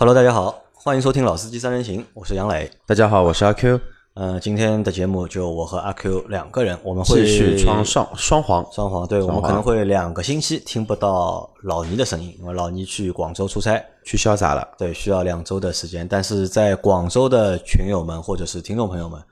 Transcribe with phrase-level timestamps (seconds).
[0.00, 2.70] Hello，大家好，欢迎收听《老司机三人行》，我是杨磊。
[2.86, 3.78] 大家好，我是阿 Q。
[4.14, 9.06] 呃，今天的节目就我和阿 Q 两个人，我们会继续双双双黄双黄。
[9.06, 14.66] 对，我们可能会两个星期听不到老倪的声音，因为老倪去广州出差，去潇洒了。
[14.78, 16.08] 对，需要两周的时间。
[16.08, 19.22] 但是在广州的群友们或者是听众朋友们，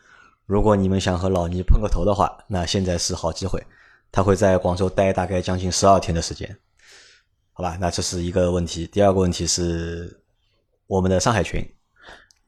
[0.44, 3.58] 如果你们想和老倪碰个头的话，那现在是好机会。
[4.12, 6.54] 他会在广州待大概将近十二天的时间，
[7.54, 7.78] 好吧？
[7.80, 8.86] 那这是一个问题。
[8.86, 10.20] 第二个问题是
[10.88, 11.64] 我们的上海群。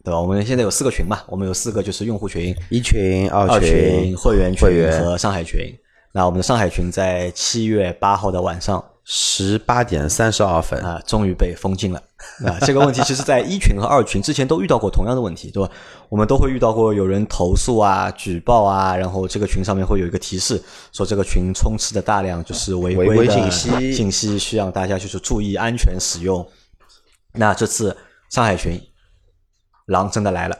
[0.02, 0.18] 对吧？
[0.18, 5.60] 我们现在有四个群嘛，我们有四个就是用户群，一群、二群、会员会员和上海群。
[6.12, 12.02] 那我们的上海群在七月八号的晚上十八点三十二分啊，终于被封禁了。
[12.46, 15.70] 啊，这个问题其实，在一群和二群之前都遇到过同样的问题，对吧？
[16.08, 20.58] 我们都会遇到过有人投诉啊、举报啊，然后这个群上面会有一个提示，
[20.92, 26.46] 说这个群充斥着大量就是违规信息，信息需要大家就是注意安全使用。
[27.34, 27.94] 那这次
[28.30, 28.80] 上海群
[29.86, 30.56] 狼真的来了。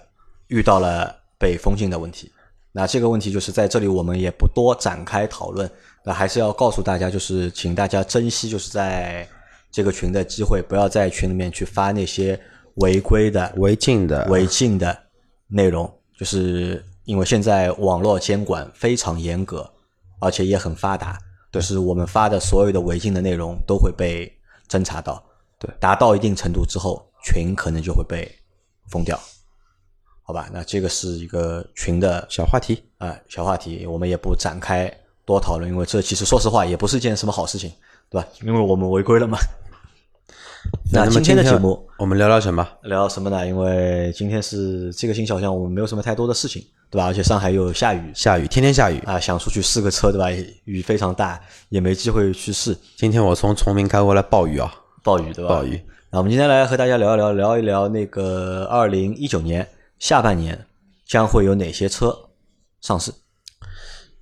[0.49, 2.31] 遇到了被封禁的问题，
[2.73, 5.71] 那这个问题就是在这里我们也不多展开讨论，
[6.05, 9.29] 那还是要告诉大家，就是请大家珍惜就是在
[9.71, 12.39] 这个群的机会，不要在群里面去发那些
[12.75, 15.05] 违规的、违禁的、违禁的
[15.47, 19.73] 内容，就是因为现在网络监管非常严格，
[20.19, 21.17] 而且也很发达，
[21.53, 24.29] 就是我们发的所有的违禁的内容都会被
[24.69, 25.25] 侦查到，
[25.61, 28.31] 对，达到一定程度之后，群可能就会被
[28.89, 29.19] 封掉。
[30.23, 34.89] 好吧，那这个是一个群的小话题啊，小话题，我们也不展开
[35.25, 37.73] 多讨论，因为这其实说实话也不是件什么好事情，
[38.09, 38.29] 对吧？
[38.43, 39.37] 因为我们违规了嘛。
[40.93, 42.65] 那今天的节目我们聊聊什么？
[42.83, 43.45] 聊什么呢？
[43.45, 47.07] 因为今天是这个星期好像，我们没有什么太多的事情，对吧？
[47.07, 50.31] 而且上海又下雨，下雨，天天下雨啊，想出去试个车，对吧？
[50.65, 51.41] 雨非常大，
[51.71, 52.77] 也没机会去试。
[52.97, 55.57] 今天我从崇明开过来，暴雨啊，暴雨，对吧？
[55.57, 55.81] 暴雨。
[56.13, 59.69] 那我们今天来和大家聊一聊，聊一聊那个二零一九年。
[60.01, 60.67] 下半年
[61.07, 62.31] 将会有哪些车
[62.81, 63.13] 上市？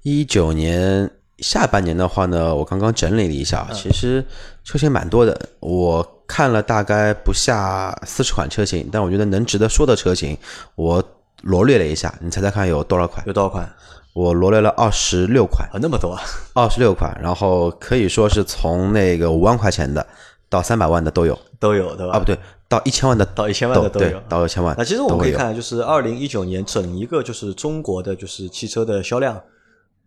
[0.02, 4.22] 一九年下半年的话呢，我刚刚整理了一下，其实
[4.64, 5.48] 车型蛮多的。
[5.60, 10.36] 我看了大概不下四十款车型，但我觉得能值得说的车型，
[10.74, 11.02] 我
[11.40, 13.26] 罗列了一下，你猜猜看有多少款？
[13.26, 13.66] 有多少款？
[14.12, 16.20] 我罗列了二十六款啊，那么多啊！
[16.54, 20.04] 二十六款，然后可以说是从那个五万块钱的
[20.48, 22.14] 到三百万的都有，都有对吧？
[22.14, 22.38] 啊，不对。
[22.68, 24.74] 到一千万的，到一千万的都有，到一千万。
[24.76, 29.40] 那其实我们可以看，就是二零一九年整一个就是中国的就是汽车的销量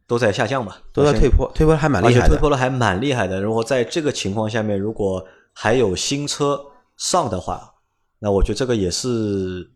[0.05, 3.41] 都在下降嘛，都在退坡，退坡还蛮厉害的，退坡了还蛮厉害的。
[3.41, 6.61] 如果在这个情况下面，如果还有新车
[6.97, 7.73] 上的话，
[8.19, 9.71] 那我觉得这个也是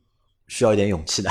[0.46, 1.30] 需要一点勇气的。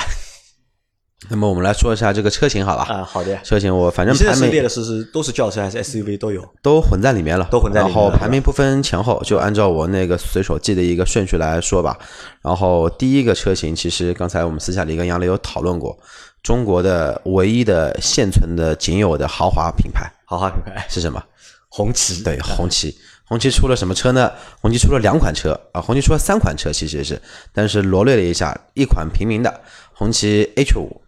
[1.29, 2.83] 那么我们来说一下这个车型，好吧？
[2.83, 3.35] 啊，好的。
[3.37, 7.95] 车型我反正排名列的是是都是轿车还是 SUV 都有，都混在里面了，都混在里面。
[7.95, 11.97] 然后排名不分前后，就按照我那个随手记的一个顺序来说吧。
[12.41, 15.97] 然后第一个车型，其实刚才我们私下里跟杨磊有讨论过，
[16.43, 21.23] 中国的唯一的现存的仅有的豪华品牌，豪华品牌是什么？
[21.69, 22.23] 红旗。
[22.23, 22.95] 对，红旗。
[23.27, 24.31] 红旗出了什么车呢？
[24.61, 27.19] 红旗出了两款车啊，红旗出了三款车，其实是，
[27.51, 29.61] 但是罗列了一下，一款平民的
[29.93, 31.01] 红旗 H 五。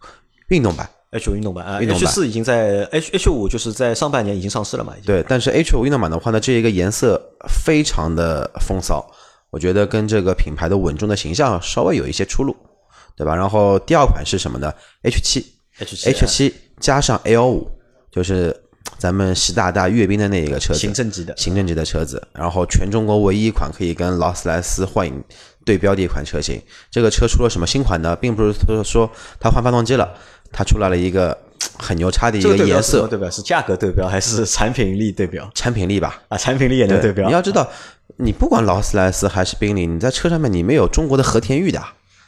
[0.48, 4.94] 运动版，H 五运动版啊，H 四已经在 H H 五就是在上半年已经上市了嘛？
[4.94, 7.20] 已经对，但是 H 五运动版的话呢，这一个颜色
[7.64, 9.04] 非常的风骚，
[9.50, 12.56] 我觉得跟这个品牌的稳重的形象稍微有一些出入，
[13.16, 13.34] 对吧？
[13.34, 14.72] 然后第二款是什么呢
[15.02, 15.44] ？H 七
[15.78, 17.70] ，H 七，H 七加上 L 五，
[18.10, 18.54] 就是
[18.96, 25.22] 咱们习大大阅兵的那一个车子，行政级的，行政级的车子，然后全中国唯一一款可以跟劳斯莱斯幻影
[25.64, 26.60] 对标的一款车型。
[26.90, 28.16] 这个车出了什么新款呢？
[28.16, 30.14] 并不是说它换发动机了。
[30.52, 31.36] 它出来了一个
[31.78, 35.48] 很牛叉的一个颜色，对标是价格对标还是产品力对标？
[35.54, 37.26] 产品力吧，啊，产品力也能对标。
[37.26, 37.68] 你要知道，
[38.16, 41.82] 你不管劳斯莱斯还是宾利，你在车上面你没有中国的和田玉的，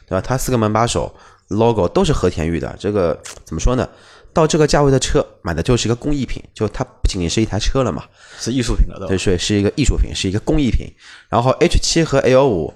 [0.07, 0.21] 对吧？
[0.21, 1.15] 它四个门把手
[1.49, 3.89] logo 都是和田玉的，这个怎么说呢？
[4.33, 8.05] 到这个价位的车买的就是一个工艺品，就它不仅仅是一台车了嘛，
[8.39, 10.87] 是艺术品了，对，是是一个艺术品，是一个工艺品。
[11.29, 12.73] 然后 H 七和 L 五。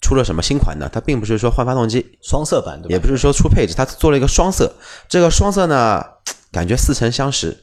[0.00, 0.88] 出了什么新款呢？
[0.92, 4.72] 它并不是说换发动机，双色版，也不是说出配置，它做了一个双色。
[5.08, 6.04] 这个双色呢，
[6.52, 7.56] 感觉似曾相识。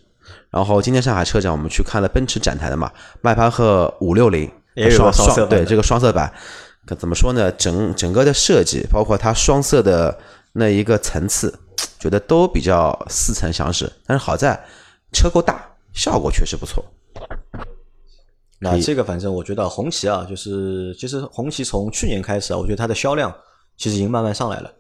[0.50, 2.92] 然后今天上海车展，我们去看了奔驰展台的嘛，
[3.22, 6.32] 迈巴赫五六零也有双色对这个双色版，
[6.98, 7.52] 怎么说呢？
[7.54, 10.18] 整整个的设计，包括它双色的
[10.54, 11.58] 那一个层次，
[12.00, 13.92] 觉得都比较似曾相识。
[14.06, 14.58] 但是好在
[15.12, 15.62] 车够大，
[15.94, 16.84] 效果确实不错。
[18.60, 23.34] 那这个反正我觉得红旗啊，就是其实红旗从去年开始啊，我觉得它的销量
[23.78, 24.72] 其实已经慢慢上来了。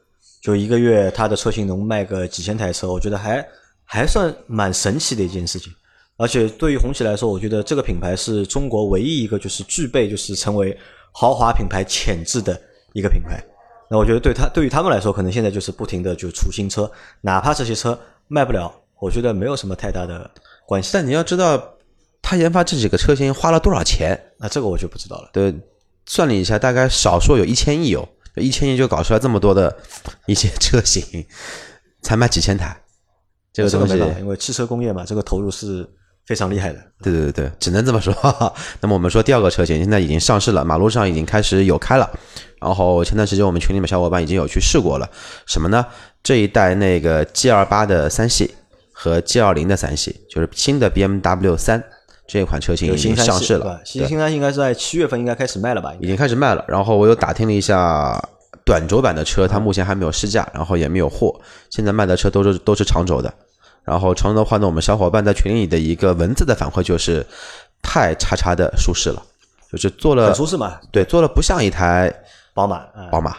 [0.42, 3.45] 就一个月它的车型能卖个几千台车，我觉得还
[3.83, 5.74] 还算蛮神奇的一件事情。
[6.18, 10.77] 而且对于红旗来说，我觉得这个品牌是中国唯一一个就是具备就是成为
[11.12, 12.60] 豪华品牌潜质的
[12.94, 13.44] 一个品牌。
[13.89, 16.89] 那我觉得对他对于他们来说，可能现在就是不停的就出新车，
[17.19, 18.00] 哪怕这些车
[18.30, 20.31] 卖不了，我觉得没有什么太大的
[20.66, 20.92] 关系。
[20.94, 21.62] 但你要知道，
[22.25, 24.19] 他研发这几个车型花了多少钱？
[24.39, 25.30] 那这个我就不知道了。
[25.31, 25.54] 对，
[26.07, 29.77] 算了一下，大概少说有一千亿哦，一千亿就搞出来这么多的
[30.25, 31.04] 一些车型，
[32.01, 32.75] 才卖几千台，
[33.54, 35.88] 这个东西，因为汽车工业嘛，这个投入是。
[36.27, 38.12] 非常厉害的，对对对对，只能这么说。
[38.81, 42.10] 那么我们说第二个车型现在已经上市了，马路上已经开始有开了。
[42.60, 45.07] 然后前段时间我们群里面小伙伴已经有去试过了，
[45.45, 45.86] 什么呢？
[46.24, 48.56] 这一代那个 G 二八的三系
[48.92, 51.83] 和 G 二零的三系，就是新的 BMW 三
[52.27, 53.80] 这一款车型已经上市了。
[53.86, 55.94] 新新三应该是在七月份应该开始卖了吧？
[56.00, 56.66] 已经开始卖了。
[56.68, 58.19] 然后我又打听了一下，
[58.63, 61.39] 短轴版的车它目前还没有试驾，然后也没有货。
[61.69, 63.33] 现在卖的车都是都是长轴的。
[63.83, 67.25] 然后长轴的话呢，我们小伙伴在群里的一个文字的反馈就是
[67.83, 69.22] 太叉叉的舒适了，
[69.72, 72.12] 就是做了很舒适嘛，对，做了不像一台
[72.56, 73.36] 宝马，宝马。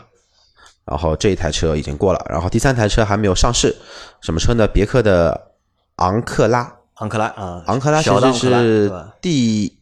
[0.85, 3.75] 然后这一台车已经过了，然后第三台车还没有上市，
[4.21, 4.69] 什么车呢？
[4.69, 5.50] 别克的
[5.97, 9.73] 昂克拉，昂克拉啊，昂克拉其实是第。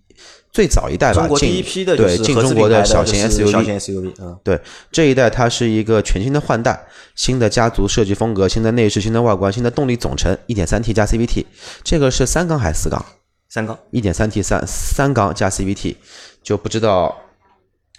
[0.53, 4.61] 最早一代吧，中国第一批的对进中国的小型 SUV，小型 SUV 嗯，对
[4.93, 11.45] 这一代它是一个全新的换代，新的家族设计风格，新的内饰，新的外观，新的动力总成一点三 T 加 CVT，
[11.83, 13.05] 这个是三缸还是四缸？
[13.49, 15.97] 三缸一点三 T 三三缸加 CVT，
[16.41, 17.17] 就不知道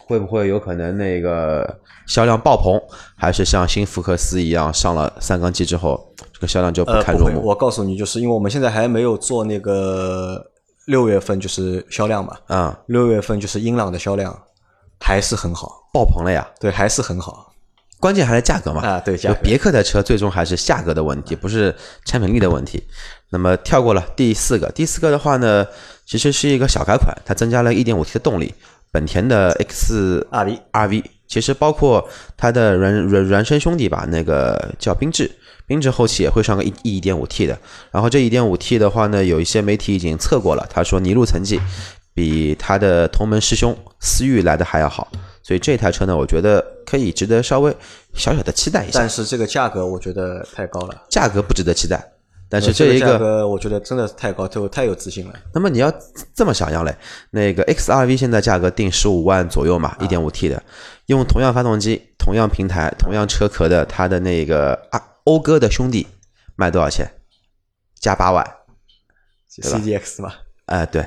[0.06, 2.82] 会不会有可能那个销量爆棚，
[3.16, 7.42] 还是像新福克斯一样上了三缸机之后，这个销量就不堪入目。
[7.44, 10.52] 我告诉你，就是因为我们现在还没有做那个。
[10.86, 14.40] 六月份就是销量嘛，啊，六月份就是英朗的销量
[15.00, 17.52] 还是很好，爆棚了呀，对，还是很好，
[18.00, 21.76] 关键还是价格嘛，啊，对，就别克的车最终还是价格的问题，不是
[22.06, 22.84] 产品力的问题。
[23.32, 25.66] 那么跳过了第四个，第四个的话呢，
[26.06, 28.54] 其实是一个小改款，它增加了一点五 T 的动力，
[28.96, 32.08] 本田的 X R V R V，其实包括
[32.38, 35.30] 它的孪孪孪生兄弟吧，那个叫缤智。
[35.68, 37.60] 缤智后期也会上个一一点五 T 的，
[37.92, 41.60] 然后这一点五 T 的话呢，有一些媒体已经测过了，他说泥路成绩
[42.14, 45.12] 比他的同门师兄思域来的还要好，
[45.44, 47.76] 所以这台车呢，我觉得可以值得稍微
[48.14, 49.00] 小小的期待一下。
[49.00, 52.15] 但是这个价格我觉得太高了，价格不值得期待。
[52.50, 55.34] 但是这一个我觉得真的太高，就太有自信了。
[55.54, 55.94] 那么你要
[56.34, 56.96] 这么想象嘞，
[57.32, 60.62] 那个 XRV 现在价格定十五万左右嘛，一点五 T 的，
[61.08, 65.02] 用同样发动机、同样平台、同样车壳的，它的那个啊。
[65.26, 66.06] 讴歌的兄弟
[66.56, 67.12] 卖多少钱？
[68.00, 68.48] 加八万
[69.60, 70.32] ，CDX 嘛？
[70.68, 71.04] 哎，对，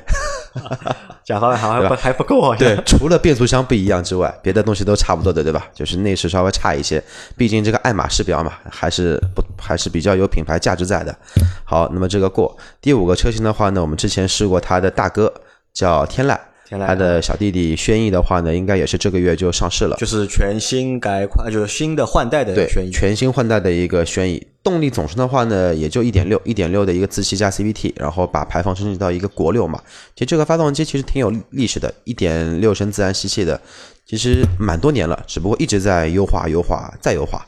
[1.25, 2.56] 加八万好像不还不够啊。
[2.59, 5.67] 对，除了变速箱不一样之外，别的东西都差不多的，对吧？
[5.75, 7.03] 就是内饰稍微差一些，
[7.37, 11.17] 毕竟这个爱马仕标嘛，还是不还是比较有品牌价值在的。
[11.65, 15.33] 好，那么这个过第五个车型的话呢，我们之前试过它的大哥
[15.73, 16.39] 叫天籁。
[16.71, 24.48] 他的小弟弟轩逸的话呢，应该也是这个月就上市了，就是全新改款，就是新的换代的轩逸，全新换代的一个轩逸。
[24.63, 29.83] 动力总成的话呢，也就一点六，一点六的一个自吸加 CVT，然后把排放升级到一个国六嘛。
[30.15, 33.61] 其实这个发动机其实挺有历史的，一点六升自然吸气的，
[34.07, 37.47] 其实蛮多年了，只不过一直在优化、优化再优化。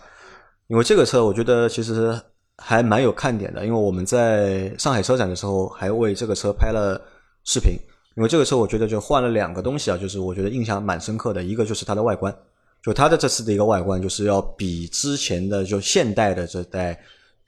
[0.68, 2.18] 因为这个车我觉得其实
[2.56, 7.00] 还蛮有看点的，因为我们在上海车展的时候还为这个车拍了
[7.44, 7.72] 视频。
[8.16, 11.40] 因为这个车，我觉得就换了两个东西啊，就是我觉得印象蛮深刻的。
[11.42, 12.34] 一个就是它的外观，
[12.82, 16.98] 就它的这次的一个外观，就是要比之前的就现代的这代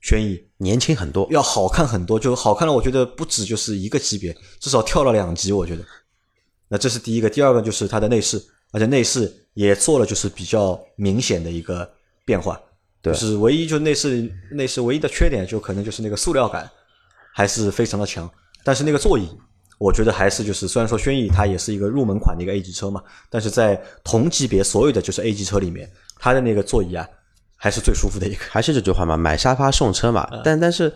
[0.01, 2.19] 轩逸年轻很多，要好看很多。
[2.19, 5.51] 就好看了，我觉得不止就是一个级别，至少跳了两级。
[5.53, 5.85] 我觉得，
[6.69, 7.31] 那这是第一个。
[7.31, 8.43] 第二个就是它的内饰，
[8.73, 11.91] 而且内饰也做了就是比较明显的一个
[12.25, 12.61] 变化。
[13.01, 16.71] 对，就是唯一就内饰内饰唯一的缺点，就可能就是那个塑料感
[17.33, 18.31] 还是非常的强，
[18.65, 19.29] 但是那个座椅。
[19.83, 27.05] 我觉得还是就是，虽然说轩逸它也是一个入门款的一个 A 级车嘛，但是在同级别所有的就是 A 级车里面，它的那个座椅啊，
[27.57, 28.45] 还是最舒服的一个。
[28.49, 30.25] 还是这句话嘛，买沙发送车嘛。
[30.45, 30.93] 但但是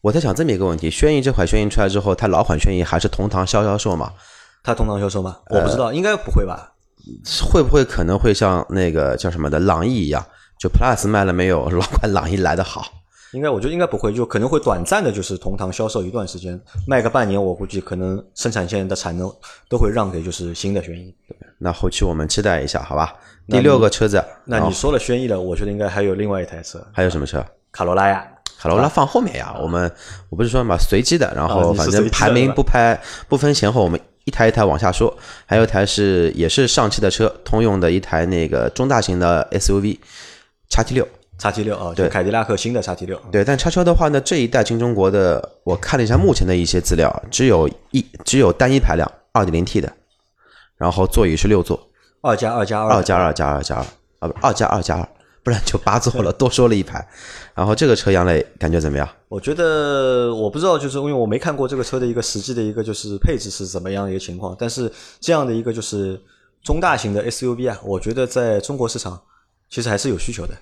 [0.00, 4.10] 我在想这么一个问题：轩逸这款轩逸出来之后，它老款轩逸还是同堂销销售嘛？
[4.64, 5.36] 它同堂销售吗？
[5.50, 6.72] 我不知道，应该不会吧？
[7.52, 10.24] 会不会可能会像那个叫什么的朗逸一样，
[10.58, 13.01] 就 Plus 卖了没有老款朗逸来的好？
[13.32, 19.32] 应该我觉得应该不会，就可能会短暂的，就是同堂销售一段时间，卖个半年，我估计可能生产线的产能
[19.68, 21.14] 都会让给就是新的轩逸。
[21.58, 23.14] 那后期我们期待一下，好吧？
[23.48, 27.44] 第六个车子，那你说了轩逸了，我觉得应该还有另外一台车，还有什么车？
[27.72, 28.26] 卡罗拉呀，
[28.58, 29.54] 卡罗拉放后面呀。
[29.60, 29.90] 我们
[30.28, 35.16] 我不是说嘛，随机的，然后反正排名不排不分前后，我们一台一台往下说。
[35.46, 39.98] 还有一台是也是上汽的车，通用的一台那个中大型的 SUV，
[40.68, 41.08] 叉 T 六。
[41.42, 43.20] 叉 T 六啊，对，凯迪拉克新的叉 T 六。
[43.32, 49.92] 对，但叉车的话呢，这一代新中国的，我看了一下目前的一些资料，只有一只有单一排量二点零 T 的，
[50.76, 51.88] 然后座椅是六座，
[52.20, 53.84] 二加二加二，二加二加二加二，
[54.20, 55.08] 啊，不二加二加二，
[55.42, 57.04] 不然就八座了， 多说了一排。
[57.56, 59.08] 然后这个车杨磊感觉怎么样？
[59.26, 66.22] 我觉得我不知道，就是因为我没看过这个车的一个实际的一个就是配置是怎么样的一个情况，但是这样的一个就是
[66.62, 69.20] 中大型的 SUV 啊，我觉得在中国市场
[69.68, 70.54] 其实还是有需求的。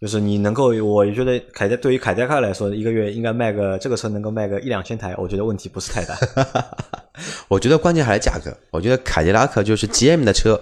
[0.00, 6.16] 就是你能够，我觉得凯迪对于凯迪拉克来说，一个月应该卖个这个车能够卖个一两千台，我觉得问题不是太大。
[7.48, 8.54] 我觉得关键还是价格。
[8.70, 10.60] 我觉得凯迪拉克就是 GM 的车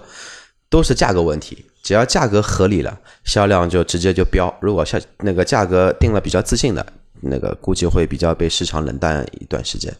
[0.69, 4.53] 都是价格问题，只要价格合理了，销量就直接就飙。
[4.61, 6.85] 如果下那个价格定了比较自信的，
[7.21, 9.93] 那个估计会比较被市场冷淡一段时间。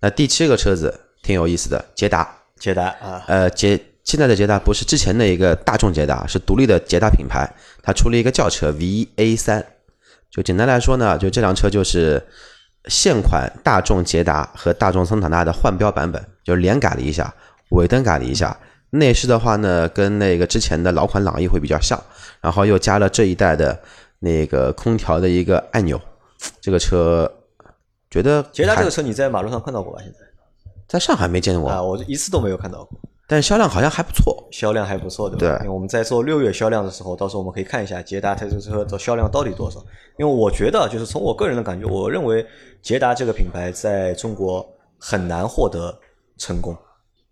[0.00, 2.36] 那第七个车子挺有意思的，捷达。
[2.58, 7.44] 捷达啊，呃，捷现在的捷达不是之前的一个大众捷达，是独立的捷达品牌，
[7.82, 9.66] 它出了一个轿车 VA 三。
[10.30, 12.24] 就简单来说呢，就这辆车就是
[12.84, 17.34] 现款大众捷达和大众桑塔纳的换标版本，就是脸改了一下，
[17.70, 18.56] 尾灯改了一下，
[18.90, 22.00] 内饰的话呢，跟那个之前的老款朗逸会比较像，
[22.40, 23.76] 然后又加了这一代的
[24.20, 26.00] 那个空调的一个按钮。
[26.60, 27.28] 这个车
[28.08, 29.98] 觉得捷达这个车你在马路上看到过吧？
[30.00, 30.18] 现在
[30.86, 33.00] 在上海没见过啊，我一次都没有看到过。
[33.28, 35.58] 但销量好像还不错，销量还不错，对吧？
[35.58, 39.84] 对，因为我们在做六月销量的时候，到时候我们可以看一下捷达这个车的销量到底多少。
[40.18, 42.46] 因为我觉得，就是从我个人的感觉，我认为
[42.80, 44.64] 捷达这个品牌在中国
[44.98, 45.92] 很难获得
[46.38, 46.76] 成功。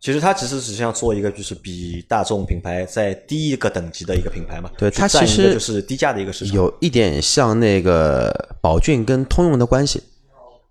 [0.01, 4.71] 其实它只是只想做一个，就是比大众品牌在低一个等级的一个品牌嘛。
[4.77, 10.03] 对，它其实就是低价的一个市场，有一点像那个宝骏跟通用的关系。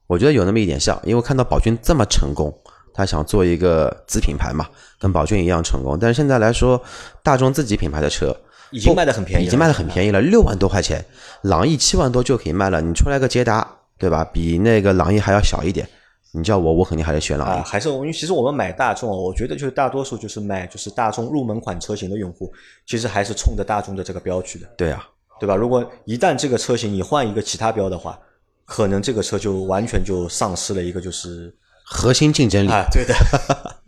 [0.05, 2.53] 我觉得有那么一点像，因为看到宝骏这么成功。
[2.93, 4.67] 他想做一个子品牌嘛，
[4.99, 5.97] 跟宝骏一样成功。
[5.99, 6.81] 但是现在来说，
[7.23, 8.35] 大众自己品牌的车
[8.71, 11.03] 已经卖的很便宜，已经卖的很便宜了，六万多块钱，
[11.41, 12.81] 朗逸七万多就可以卖了。
[12.81, 14.23] 你出来个捷达，对吧？
[14.23, 15.87] 比那个朗逸还要小一点。
[16.35, 17.59] 你叫我，我肯定还是选朗逸。
[17.59, 22.51] 啊，还是因为其实我们买大众，我觉得就是大多数就是买就是大众入门款车型的用户，
[22.87, 24.67] 其实还是冲着大众的这个标去的。
[24.77, 25.07] 对啊，
[25.39, 25.55] 对吧？
[25.55, 28.19] 如果一旦这个车型你换一个其他标的话，
[28.65, 31.55] 可能这个车就完全就丧失了一个就是。
[31.83, 33.13] 核心竞争力啊，对的。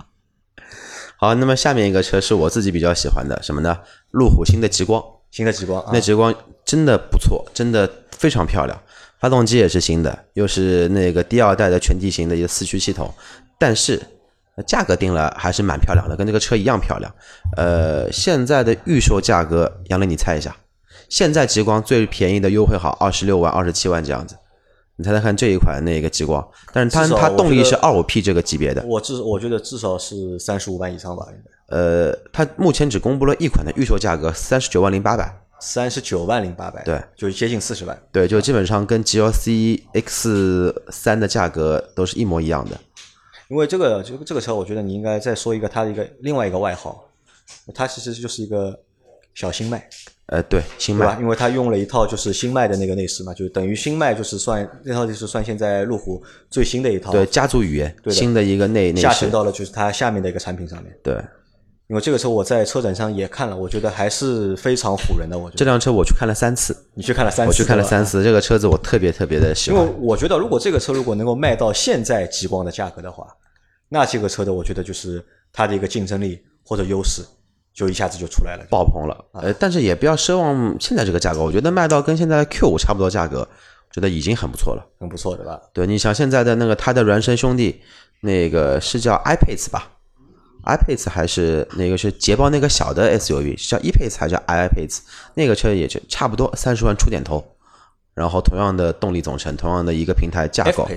[1.17, 3.79] 好，那么下面一个车是我自己比较喜欢的，什么呢？
[4.11, 6.33] 路虎新的极光，新的极光，那极光
[6.65, 8.77] 真的不错，真的非常漂亮。
[9.17, 13.11] 发动机也是新的，又是那个第二代的全地形的一个四驱系统，
[13.57, 13.99] 但是
[14.67, 17.11] 价格定了还是蛮漂亮的，跟这个车一样漂亮。
[17.55, 20.55] 呃，现在的预售价格，杨磊你猜一下，
[21.09, 24.35] 现在极光最便宜的优惠好二十六万、二十七万这样子。
[24.97, 31.75] 你猜猜看这一款那个极光，但是它它动力是二五 P 这个级别的，我至我觉得至少是三十五万以上吧，应该。
[31.75, 42.79] 呃，它目前只公布了一款的预售价格，三十九万零八百，三十九万零八百，对，就接近四十万，对，就基本上跟 GLC X 三的价格都是一模一样的。
[43.49, 47.03] 因为这个这个这个车，我觉得你应该再说一个它的一个另外一个外号，
[47.73, 48.79] 它其实就是一个
[49.33, 49.89] 小新迈。
[50.27, 60.91] 呃，对，新迈，因为它用了一套就是新迈的那个内饰嘛，就等于新迈就是算那套就是算现在路虎最新的一套，对，家族语言，新的一个内内下沉到了就是它下面的一个产品上面。
[61.03, 61.13] 对，
[61.89, 65.37] 因为这个车我在车展上也看了，我觉得还是非常唬人的。
[65.37, 69.79] 我觉得这辆车我去看了三次，你去看了三次，我去看了三次，这个车子我特别特别的喜欢。
[69.79, 73.27] 因为我觉得如果这个车如果能够卖到现在极光的价格的话，
[73.89, 77.21] 那这个车的我觉得就是它的一个竞争力或者优势。
[77.75, 79.25] 就一下子就出来了，爆棚了。
[79.33, 83.45] 呃，但是也不要奢望现在这个价格，我觉得卖到跟现在 Q 五差不多价格，
[83.91, 85.59] 觉得已经很不错了，很不错，对吧？
[85.73, 87.81] 对，你想现在的那个它的孪生兄弟，
[88.21, 89.91] 那个是叫 iPace 吧
[90.65, 94.99] ？iPace 还是那个是捷豹那个小的 SUV，叫 ePace 还是 iPace？
[95.33, 97.43] 那个车也就差不多三十万出点头，
[98.13, 100.87] 然后同样的动力总成，同样的一个平台架构。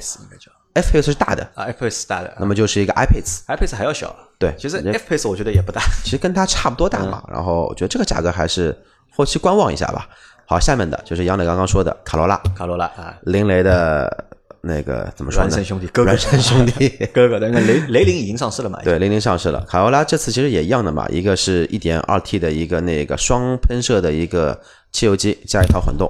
[0.74, 4.14] F Pace 是大的啊 Pace 大的，那么就是一个 I Pace，I Pace 还要小。
[4.38, 7.24] 对，其实 F Pace 我觉得也不大， 其实跟它差不多大嘛。
[7.28, 8.76] 然后我觉得这个价格还是
[9.10, 10.08] 后期观望一下吧。
[10.46, 14.26] 好，下面的就是杨磊刚刚说的卡罗拉，卡罗拉啊，林雷的
[14.60, 15.50] 那个怎么说呢？
[15.50, 18.78] 孪生兄弟，哥哥孪生兄弟， 哥哥的那雷雷凌已经上市了嘛？
[18.84, 19.60] 对，雷凌上市了。
[19.68, 24.60] 卡罗拉这次其实也一样的嘛，一个是一点二 T 的一个那个双喷射的一个
[24.92, 26.08] 汽油机加一套混动，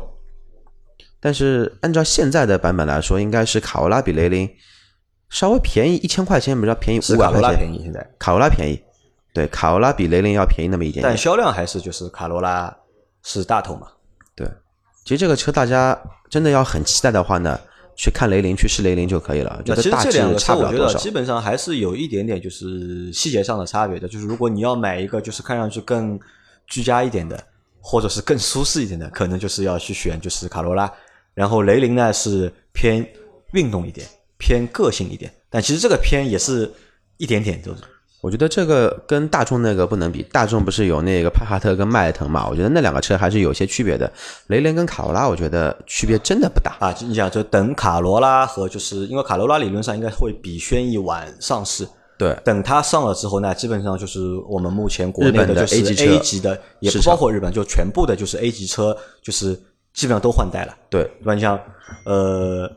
[1.18, 4.48] 但是按照现在的版本来说，应该是卡罗拉比雷凌。
[5.30, 7.58] 稍微便宜一千块钱，比较便宜五百块钱。
[7.58, 8.80] 便宜现在卡罗拉便宜，
[9.32, 11.02] 对，卡罗拉比雷凌要便宜那么一点。
[11.02, 12.74] 点但销量还是就是卡罗拉
[13.22, 13.88] 是大头嘛？
[14.34, 14.46] 对，
[15.04, 15.98] 其实这个车大家
[16.30, 17.58] 真的要很期待的话呢，
[17.94, 19.60] 去看雷凌，去试雷凌就可以了。
[19.66, 24.08] 其实这两个车我觉得基本上还是有一点点就是细节上的差别的。
[24.08, 26.18] 就是如果你要买一个就是看上去更
[26.66, 27.38] 居家一点的，
[27.80, 30.90] 或者是更舒适一点的，可能就是要去选就是卡罗拉。
[31.34, 33.06] 然后雷凌呢是偏
[33.52, 34.06] 运动一点。
[34.38, 36.70] 偏个性一点，但其实这个偏也是
[37.16, 37.82] 一点点，就是
[38.20, 42.48] 我觉得这个跟大众那个不能比，大众不是有那个帕萨特跟迈腾嘛？
[42.48, 44.12] 我觉得那两个车还是有些区别的。
[44.48, 46.92] 雷凌跟卡罗拉，我觉得区别真的不大啊。
[47.00, 51.86] 你想，就等卡罗拉和就是因为卡罗拉理论上应该会比轩逸晚上市，
[52.18, 52.36] 对。
[52.44, 59.54] 等它上了之后，那基本上就是我们目前国内的就是 A 级的，也不包括日本，就全部的就是 A 级车，就是
[59.94, 60.76] 基本上都换代了。
[60.90, 61.34] 对，对吧？
[61.34, 61.56] 你像
[62.04, 62.68] 呃，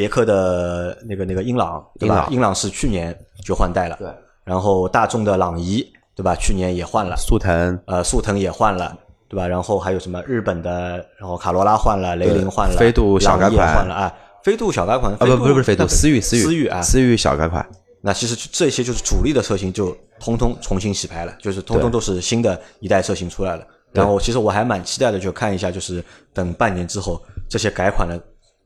[0.00, 2.26] 别克的那个那个英朗，对吧？
[2.30, 3.14] 英朗是去年
[3.44, 3.96] 就换代了。
[3.98, 4.08] 对。
[4.44, 6.34] 然后大众的朗逸，对吧？
[6.34, 8.96] 去年也换了，速腾，呃，速腾也换了，
[9.28, 9.46] 对吧？
[9.46, 17.68] 然后还有什么日本的，然后卡罗拉换了，雷凌换了，飞度小改款换了啊，飞度小改款啊，不不是不是飞度，思域思域啊，思域小改款。
[18.00, 23.66] 那其实这些就是主力的车型，就通通重新洗牌了，就是通通都是新的一代车型出来了。
[23.92, 26.02] 然后其实我还蛮期待的，就看一下，就是
[26.32, 28.18] 等半年之后这些改款的。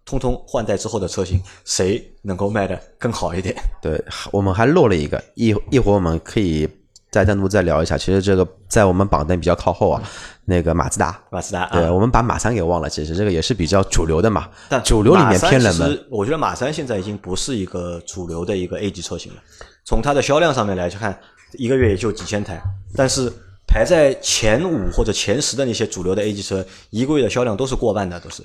[0.05, 3.55] 通通换代之后的车型，谁能够卖的更好一点？
[3.81, 6.69] 对我们还漏了一个，一一会儿我们可以
[7.11, 7.97] 再单独再聊一下。
[7.97, 10.03] 其实这个在我们榜单比较靠后啊，
[10.45, 12.91] 那个马自达，马自达，对我们把马三给忘了。
[12.91, 16.07] 其实这个也是比较主流的嘛，但主流里面偏冷门。
[16.11, 19.43] 我觉得马三现在已经不是一个主流的一个 A 级车型了。
[19.87, 21.19] 从它的销量上面来去看，
[21.53, 22.63] 一个月也就几千台，
[22.95, 23.33] 但是
[23.67, 28.43] 排在前五或者前十的那些主流的 A 级车，一个月的销量都是过万的，都是。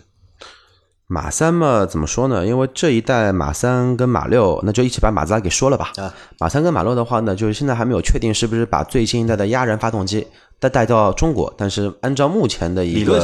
[1.11, 2.45] 马三嘛，怎么说呢？
[2.45, 5.91] 因为这一代马三跟马六，那就一起把马自达给说了吧。
[5.97, 10.27] 啊，马三跟马六的话呢，就是现在还没有确定是不是把最新一代的压燃发动机
[10.59, 11.51] 带带到中国。
[11.57, 13.19] 但是按照目前的一个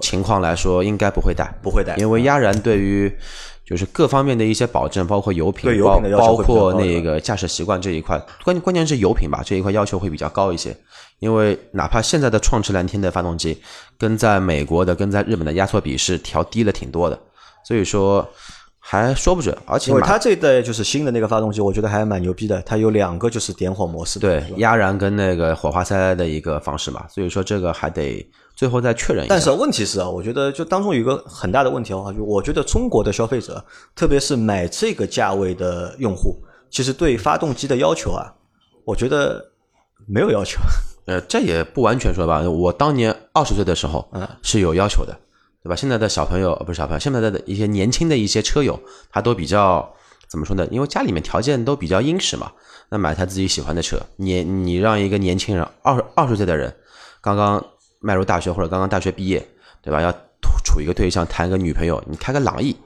[0.00, 3.16] 情况来说，应该不会带，不会带，因为压燃对于
[3.64, 10.76] 就是各方面的一些保证，包括油品，包包括那个驾驶习惯这一块，关键关键是油品吧，这一块要求会比较高一些。
[11.22, 13.56] 因为哪怕现在的创驰蓝天的发动机，
[13.96, 17.16] 跟在美国的、跟在日本的压缩比是调低了挺多的，
[17.64, 18.28] 所以说
[18.80, 19.56] 还说不准。
[19.64, 22.60] 而且，因为它这一代就是新的那个发动机，我觉得还蛮牛逼的。
[22.62, 27.06] 它有两个就是点火模式，对，压燃跟那个火花塞的一个方式嘛。
[27.08, 29.32] 所以说这个还得最后再确认一下。
[29.32, 36.34] 但是问题是啊，我觉得就当中有一个很大的问题的话，就我觉得中国的消费者，特别是买这个价位的用户，
[36.68, 38.26] 其实对发动机的要求啊，
[38.84, 39.40] 我觉得
[40.08, 40.58] 没有要求。
[41.04, 42.40] 呃，这也不完全说吧。
[42.48, 45.12] 我当年二十岁的时候，嗯，是有要求的，
[45.60, 45.74] 对吧？
[45.74, 48.78] 现在的小朋友不是小朋友，现在的一些年轻的一些车友，
[49.10, 49.92] 他都比较
[50.28, 50.64] 怎么说呢？
[50.70, 52.52] 因为家里面条件都比较殷实嘛，
[52.88, 56.72] 那买台自己喜欢的车，你你让一个年轻人二二十岁的人，
[57.20, 57.64] 刚刚
[57.98, 59.44] 迈入大学或者刚刚大学毕业，
[59.82, 60.00] 对吧？
[60.00, 60.12] 要
[60.64, 62.76] 处一个对象，谈个女朋友，你开个朗逸，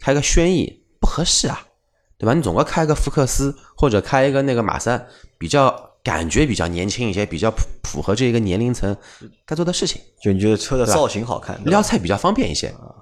[0.00, 1.60] 开个轩逸不合适啊，
[2.18, 2.34] 对吧？
[2.34, 5.06] 你总归开个福克斯或者开一个那个马三
[5.38, 5.89] 比较。
[6.02, 8.96] 感觉比较年轻一些，比较符符合这一个年龄层
[9.44, 10.00] 该做的事情。
[10.22, 12.94] 就你觉得车的造型好看，撩菜比较方便一些啊。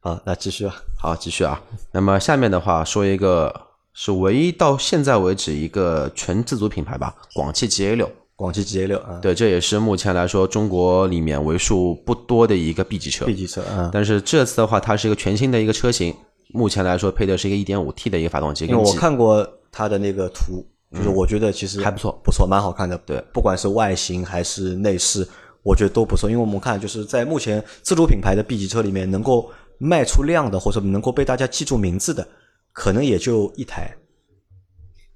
[0.00, 0.74] 好，那继续啊。
[0.98, 1.60] 好，继续啊。
[1.92, 3.54] 那么下面的话说一个，
[3.94, 8.10] 是唯一到现在为止一个纯自主品牌吧，广汽 GA 六。
[8.36, 13.24] 广汽 GA 六啊，对，这也是目前来说中国里面为数不多的一个 B 级车。
[13.24, 13.88] B 级车啊。
[13.92, 16.12] 但是这次的话，它是一个全新的一个车型，
[16.48, 18.66] 目前来说配的是一个 1.5T 的一个发动机。
[18.66, 20.66] 因为我看过它的那个图。
[20.94, 22.96] 就是我觉得其实还不错，不错，蛮好看的。
[22.98, 25.28] 对，不管是外形还是内饰，
[25.62, 26.30] 我觉得都不错。
[26.30, 32.26] 因为我们看，就是在目前自主品牌的 B 级车里面，能够卖出量的，或者能够被大家记住名字的，
[32.72, 33.94] 可能也就一台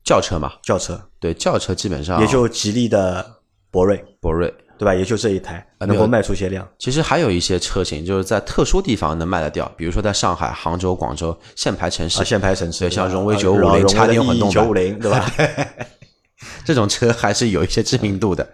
[0.03, 0.53] 轿车嘛。
[0.63, 3.25] 轿车，对，轿车基本上也就吉利的
[3.71, 4.53] 博瑞，博瑞。
[4.79, 4.95] 对吧？
[4.95, 6.67] 也就这一台能够卖出些量。
[6.79, 15.31] 其实还有一些车型，就是在特殊地方能卖得掉，比如说在上海、杭州、广州限牌城市，限牌城市，像荣威九五零、插电混动九五零，对吧？
[16.65, 18.49] 这种车还是有一些知名度的。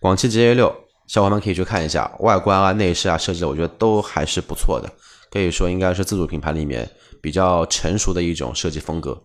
[0.00, 0.74] 广汽 GA 六，
[1.06, 4.90] 小伙伴们可以去看一下，外观啊、内饰啊设计，我觉得都还是不错的，
[5.30, 6.88] 可以说应该是自主品牌里面
[7.20, 9.22] 比较成熟的一种设计风格。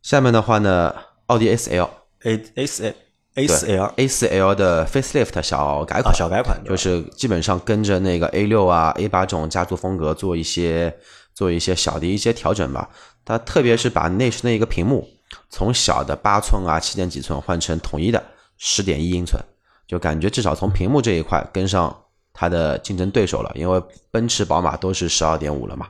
[0.00, 0.94] 下面的话呢，
[1.26, 2.94] 奥迪 S L，A S L。
[3.34, 10.94] A 四 L A 四 L 的 facelift 小改款，小改款就是基本上跟着那个 A 六啊 A 八这种家族风格做一些
[11.34, 12.90] 做一些小的一些调整吧。
[13.24, 15.08] 它特别是把内饰那一个屏幕
[15.48, 18.22] 从小的八寸啊七点几寸换成统一的
[18.58, 19.42] 十点一英寸，
[19.86, 23.50] 就感觉至少从屏幕这一块跟上它的竞争对手了。
[23.54, 25.86] 因为奔驰、宝马都是十二点五了嘛。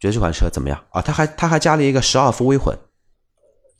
[0.00, 1.02] 觉得这款车怎么样啊？
[1.02, 2.74] 它还它还加了一个十二伏微混。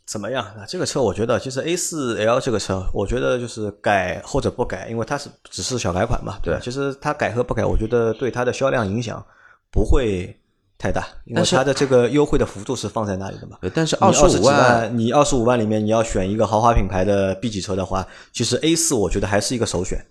[0.07, 0.47] 怎么样？
[0.69, 6.39] 这个车我觉得，其实 A 四 L 这个车，我觉得就是改或者不改，因为它是只是小改款嘛。
[6.43, 9.25] 对，其实它改和不改，我觉得对它的销量影响
[9.71, 10.39] 不会
[10.77, 13.57] 太大，因为它的这个优惠的幅度是放在那里的嘛。
[13.75, 20.07] 但是二十五万，你二十五万里面你要选一个豪华品牌的 B 级车的话，其实 A 四我觉得还是一个首选。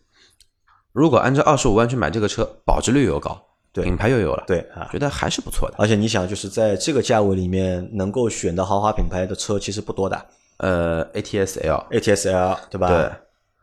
[0.91, 3.39] 如果按照二十五万去买这个车，保值率又高。
[3.73, 5.75] 对，品牌又有了，对啊，觉得还是不错的。
[5.79, 10.25] 而且你想，就是在这个价位里面能够选的豪华品牌的车其实不多的。
[10.57, 12.87] 呃，ATS-L，ATS-L 对吧？
[12.87, 13.11] 对。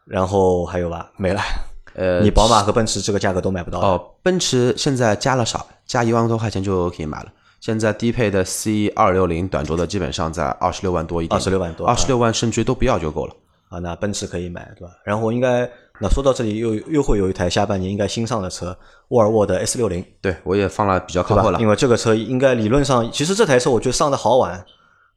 [0.07, 1.41] 然后还有吧，没了。
[1.95, 3.79] 呃，你宝马和奔驰这个价格都买不到。
[3.79, 7.33] 哦，奔驰现在加了少，加一万多块钱就可以买了。
[7.61, 13.35] 现在低配的 C 二六零短轴的基本上在二十六万多一点，二十六万多，二十六万甚至都不要就够了。
[13.69, 14.95] 啊，那奔驰可以买，对吧？
[15.05, 18.77] 然后应该那说到这里又又会有一台下半年应该新上的车，
[19.09, 24.65] 沃尔沃的 S 六零，对我也放了比较靠后了，因为这个车应该理论上，其实这台车我觉得上的好晚，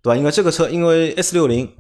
[0.01, 0.17] 对吧？
[0.17, 1.71] 因为这个车因为 S 六零、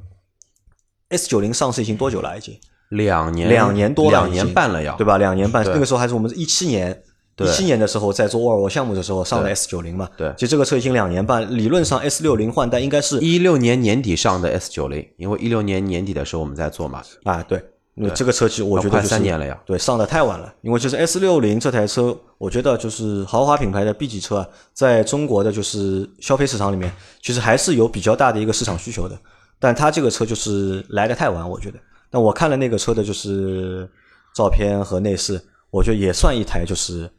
[1.09, 2.37] S 九零上市已经多久了？
[2.37, 2.57] 已经
[2.89, 5.17] 两年两年多两年半了要，对吧？
[5.17, 7.03] 两年半，那个时候还是我们一七年。
[7.39, 10.07] 一七年的时候，在做沃尔沃项目的时候上了 S 九零嘛？
[10.15, 17.01] 对，其实这个车已经两年半，理论上 S 六零换代应该是一六年年底上的 S 九零，因为一六年年底的时候我们在做嘛。
[17.23, 17.59] 啊，对，
[17.95, 19.59] 因为这个车其实我觉得快三年了呀。
[19.65, 29.17] 对，上的太晚了，因为就是 S 六零这台车，我觉得就是豪华品牌的 B 级车啊，在中国的就是消费市场里面，其实还是有比较大的一个市场需求的。
[29.59, 31.79] 但它这个车就是来的太晚，我觉得。
[32.09, 33.89] 但我看了那个车的就是
[34.35, 37.09] 照片和内饰，我觉得也算一台就是。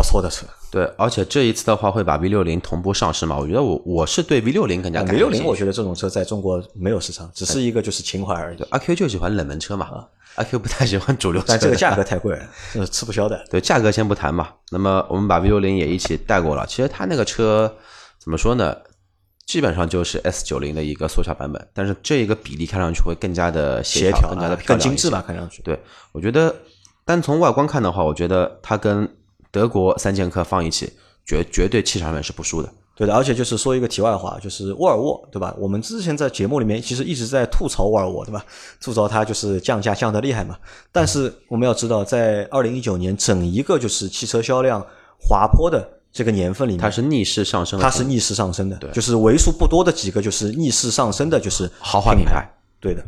[0.00, 3.36] 不错的车，对，而且这一次的话会把 V 六零同步上市嘛？
[3.36, 8.58] 我觉得我我是对 V 六零更加 V 六零，我觉得这种车在中国没有市场，只是一个就是情怀而已。
[8.70, 13.44] 阿 Q 就喜欢冷门车嘛，阿 Q 不太喜欢主流车，但这个价格太贵了， 吃不消的。
[13.50, 14.48] 对，价格先不谈嘛。
[14.70, 16.66] 那么我们把 V 六零也一起带过了。
[16.66, 17.72] 其实它那个车
[18.18, 18.74] 怎么说呢？
[19.46, 25.24] 基本上就是 S 九零的一个缩小版本，但是这一个比例看上去会更加的协调，更加的更精致吧？
[25.26, 25.60] 看上去。
[25.62, 25.76] 对，
[26.12, 26.54] 我觉得
[27.04, 29.08] 单从外观看的话，我觉得它跟
[29.50, 30.92] 德国三剑客放一起，
[31.24, 32.72] 绝绝对气场上面是不输的。
[32.94, 35.54] 对的，而且就是说一个题外话，就是沃尔沃，对吧？
[35.58, 38.44] 我们之前在节目里面其实一直在吐槽沃尔沃，对吧？
[38.78, 40.54] 吐槽它就是降价降的厉害嘛。
[40.92, 44.84] 但是我们要知道，在二零一九年整一个就是汽车销量
[45.18, 52.46] 滑坡的这个年份里面，它是逆势上升，它是逆势上升的，对，就是为数不多的几个就是逆势上升的，就是豪华品牌。
[52.80, 53.02] 对的。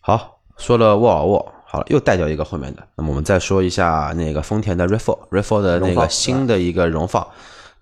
[0.00, 1.52] 好，说了沃尔沃。
[1.76, 2.82] 好了，又带掉一个后面的。
[2.96, 7.26] 那么我们再说一下那个丰田的 RAV4，RAV4 的那个新的一个荣放，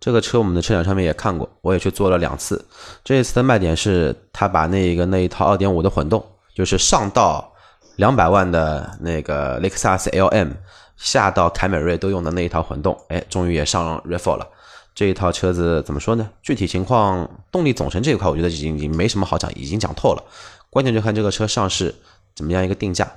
[0.00, 2.66] 这个车我们的车展上面也看过，我也去做了两次。
[3.04, 6.26] 这一次的卖点是，它把那个那一套2.5的混动，
[6.56, 7.52] 就是上到
[7.94, 10.50] 两百万的那个雷克萨斯 LM，
[10.96, 14.48] 下到凯美瑞都用的那一套混动，哎，终于也上 RAV4 了。
[14.92, 16.28] 这一套车子怎么说呢？
[16.42, 20.24] 具体情况，动力总成这一块，我觉得已经已经没什么好讲，已经讲透了。
[20.68, 21.94] 关键就看这个车上市
[22.34, 23.08] 怎么样一个定价。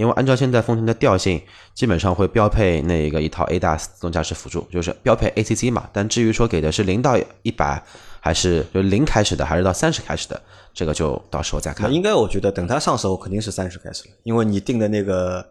[0.00, 1.38] 因为按照现在丰田的调性，
[1.74, 5.90] 基本上会标配那个一套 ADAS 自动驾驶辅助，就是标配 ACC 嘛。
[5.92, 7.84] 但至于说给的是零到一百，
[8.18, 10.40] 还是就零开始的，还是到三十开始的，
[10.72, 11.92] 这个就到时候再看。
[11.92, 15.46] 应该我觉得等它上手肯定是三十开始了，因为你定的那个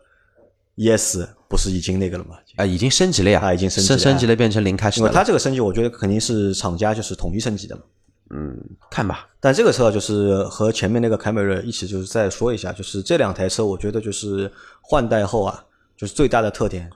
[0.77, 2.37] ES 不是已经那个了吗？
[2.55, 4.99] 啊，已经升级了呀，啊，已经升级升升级了，变成零开始。
[4.99, 7.83] 因为它这个升级，我觉得肯定是厂家就是统一升级的嘛。
[8.29, 8.57] 嗯，
[8.91, 9.27] 看吧。
[9.39, 15.65] 但这个车就是和前面那个凯美瑞一起，就是再说一下，就是这两台车，我觉得就是换代后啊，
[15.97, 16.89] 就是最大的特点，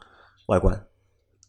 [0.48, 0.78] 外观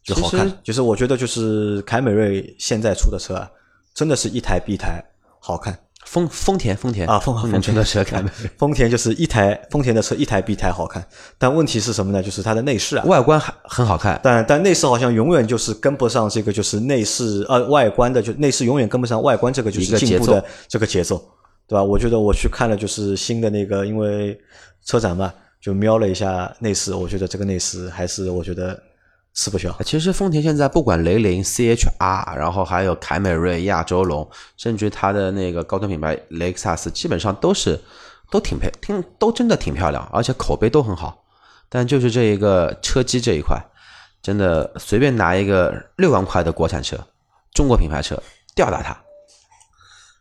[0.03, 0.51] 就好看。
[0.63, 3.51] 就是我觉得就是凯美瑞现在出的车啊，
[3.93, 5.03] 真的是一台比一台
[5.39, 5.77] 好看。
[6.05, 11.05] 丰丰田丰田啊，丰丰田的车看的，丰田就是一台丰田的车一台比一台好看，
[11.37, 12.23] 但问题是什么呢？
[12.23, 21.17] 就是它的内饰啊，外观还很好看，但但内饰好像永远就是跟不上这个就是内饰呃外观的，就内饰永远跟不上外观这个就是进步的这个节奏，
[21.67, 21.83] 对吧？
[21.83, 24.39] 我觉得我去看了就是新的那个，因为
[24.85, 28.79] 车展嘛，就瞄了一下内饰，我觉得这个内饰还是我觉得。
[29.35, 29.71] 吃不消。
[29.85, 37.79] 其实丰田现在不管雷凌、CHR，然后还有凯美瑞、亚洲龙，甚至它的那个高端品牌雷克萨斯，基本上都是
[38.31, 41.23] 都挺配，挺都真的挺漂亮，而且口碑都很好。
[41.69, 43.61] 但就是这一个车机这一块，
[44.21, 46.97] 真的随便拿一个六万块的国产车，
[47.53, 48.21] 中国品牌车
[48.55, 48.97] 吊打它。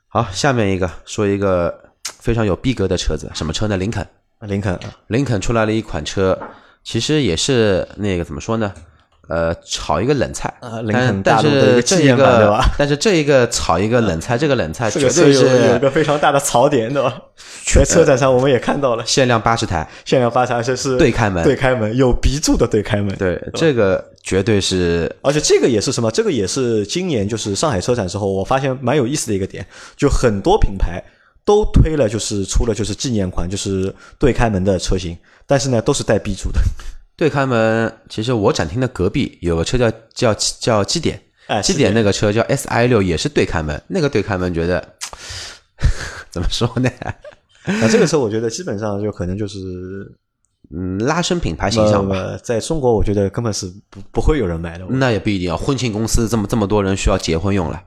[0.08, 3.76] 好，下面一个说一个非常有逼格的车子，什么车呢？
[3.76, 4.06] 林肯。
[4.40, 6.38] 林肯，林肯出来了一款车，
[6.82, 8.74] 其实也是那个怎么说呢？
[9.28, 10.52] 呃，炒一个冷菜，
[10.92, 17.10] 但但是这一个， 但是这一个炒一个冷菜，这个冷菜绝对是有一个非常大的槽点的。
[17.74, 23.16] 在车展上我们也看到了，限量八十台，限量八十台，而且是对开门，对开门有鼻柱的对开门。
[23.16, 26.10] 对，这个绝对是，而且这个也是什么？
[26.10, 31.02] 这个也是今年就是上海车展之后，我发现蛮有意思的一个点，就很多品牌
[31.44, 36.60] 都推了，就是出了就是纪念款，就是对开门的车型，但是呢都是带 B 柱的。
[37.16, 41.20] 对开门，其实我展厅的隔壁有个车叫叫叫基点，
[41.62, 43.80] 基点那个车叫 S I 六，也是对开门。
[43.86, 44.96] 那个对开门觉得
[46.30, 46.90] 怎么说呢？
[47.66, 49.58] 那这个车我觉得基本上就可能就是
[50.74, 52.36] 嗯拉升品牌形象吧。
[52.42, 54.84] 在中国，我觉得根本是不不会有人买的。
[54.90, 57.80] 那也不一定啊，婚庆公司这么这么多人需要结婚用了，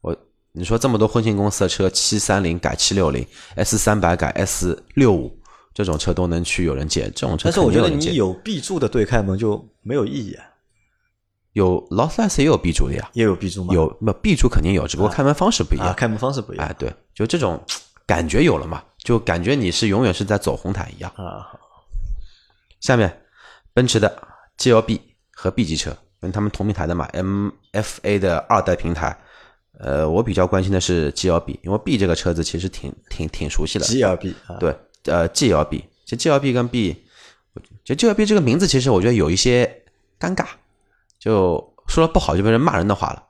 [0.00, 0.16] 我
[0.52, 5.38] 你说这么多婚庆公司的车，七三零改七六零，S 三百改 S 六五，
[5.74, 10.44] 这种车都能去有人借，这种车但是我觉得你有 B 柱的对开门就没有意义啊，
[11.52, 13.74] 有劳斯莱斯也有 B 柱的呀，也有 B 柱吗？
[13.74, 15.88] 有那 B 柱肯定有，只不过开门方式不一样。
[15.88, 17.60] 啊，开门方式不一样哎，对，就这种
[18.06, 21.10] 感觉有了嘛，就感觉你是永远是在走红毯一样。
[21.16, 21.50] 啊。
[22.80, 23.22] 下面，
[23.72, 24.16] 奔驰的
[24.58, 25.00] GLB
[25.32, 29.18] 和 B 级车跟他们同平台的嘛，MFA 的二代平台。
[29.80, 33.84] 呃，我比较关心的是 GLB，因为 B 这个车子其实挺挺挺熟悉的。
[33.84, 34.72] GLB 啊，对，
[35.04, 37.04] 呃，GLB，其实 GLB 跟 B，
[37.84, 39.82] 就 GLB 这个名字其实我觉得有一些
[40.18, 40.46] 尴尬，
[41.18, 43.22] 就说了不好就被人骂人的话了。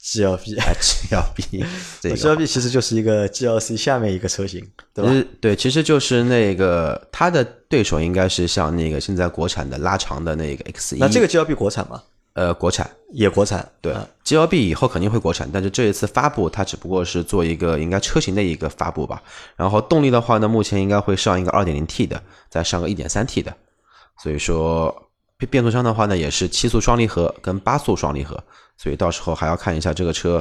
[0.00, 1.66] GLB 啊，GLB
[2.00, 4.64] 这个 GLB 其实就是一个 GLC 下面一个车型，
[4.94, 5.10] 对吧？
[5.10, 12.00] 呃，对，其实就是那个它的对手应该是像那个现在国产的拉长的那个 X 一，那这个 GLB 国产吗？
[12.38, 19.20] 呃国产，也国产，对啊，GLB 以后肯定会国产，但是这一次发布它只不过是做一个应该车型的一个发布吧。
[19.56, 23.52] 然后动力的话呢，目前应该会上一个 2.0T 的，再上个 1.3T 的，
[24.22, 28.40] 所以说变变速箱的话呢，也是七速双离合跟八速双离合，
[28.76, 30.36] 所以到时候还要看一下这个车，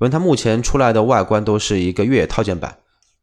[0.00, 2.76] 为它目前出来的外观都是一个越野套件版。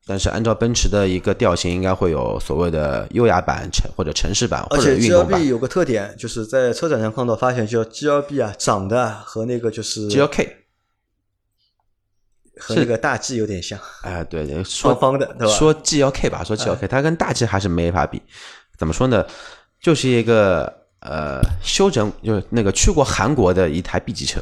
[0.06, 10.50] 但是按照奔驰的一个调性，应该会有所谓的优雅版、城或者城市版或而且者运动版 GLB 有个特点，就是在车展上看到，发现就 GLB 啊，长得和那个就是，GLK。
[12.58, 15.54] 和那个大 G 有点像，哎，对对，双方方的，对吧？
[15.54, 18.22] 哎说 GLK 吧，说 GLK，它跟大 G 还是没法比。
[18.78, 19.26] 怎么说呢？
[19.82, 24.40] 就是一个呃修整，就是那个去过韩国的一台 B 级车。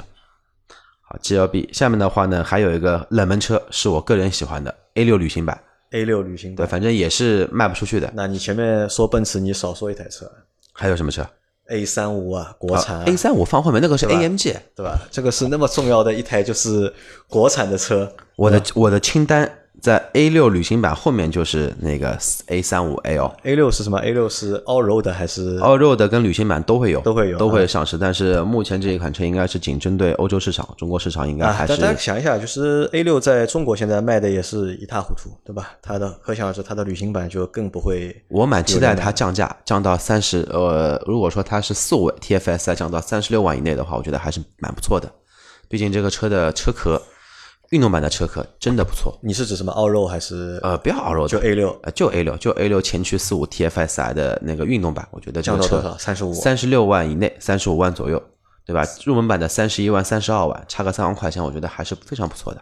[1.13, 5.62] 好，GLB 下面的话呢，还有一个冷门车，是我个人喜欢的 A 六旅行版。
[5.91, 6.67] A 六旅行对，版。
[6.67, 8.12] 反正也是卖不出去的。
[8.15, 10.26] 那你前面说奔驰，你少说一台车
[10.71, 11.23] 还有什么车
[11.67, 14.56] ？，A 三五啊，国产啊 A 三五放后面那个是 AMG。
[14.76, 14.99] 对吧？
[15.12, 16.91] 这个是那么重要的一台，就是
[17.28, 18.12] 国产的车。
[18.36, 19.47] 我的我的清单
[19.84, 23.30] 在 A 六旅行版后面就是那个 A 三五 L。
[23.43, 27.98] A 六是什么？A 六是 All Road 还是？All Road 跟旅行版都会有，都会有都会上市。
[27.98, 35.74] 但是目前这一款车应该是仅针对欧洲市场，中国市场应该啊，还是大家想一下，就是 A 六在中国现在卖的也是一塌糊涂，对吧？
[35.82, 38.15] 它的可想而知，它的旅行版就更不会。
[38.30, 40.48] 我蛮期待它降价，降到三十。
[40.50, 45.12] 呃，如果说它是四五 TFSI 降到三十六万以内的话，我觉得还是蛮不错的。
[45.67, 47.02] 毕竟这个车的车壳，
[47.69, 49.17] 运动版的车壳真的不错。
[49.21, 50.60] 你是指什么 All Road 还是？
[50.62, 55.95] 呃，不要 All Road，就 A 六呃，就 A 六，就 A 六前驱四五 TFSI 的那个运动版，我觉得这个车？
[55.99, 56.34] 三十五。
[56.34, 58.21] 三十六万以内，三十五万左右，
[58.65, 58.84] 对吧？
[59.06, 62.62] 入门版的三十一万、三十二万，差个三万块钱，我觉得还是非常不错的。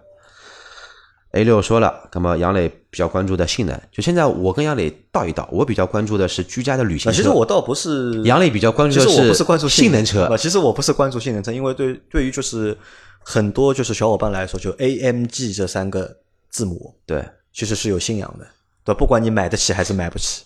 [1.34, 7.18] A 六说了，那么杨磊比较关注的性能，就现在我跟杨磊道一道，我比较关注的是居家的旅行啊，车。
[7.18, 12.78] 其实我倒不是，杨磊比较关注的其实我不是关注性能车啊，，其实我不是关注性能车，因为对对于就是
[13.24, 16.18] 很多就是小伙伴来说，就 AMG 这三个
[16.50, 18.46] 字母对，其实是有信仰的，
[18.84, 19.00] 对吧？
[19.00, 20.44] 不管你买得起还是买不起，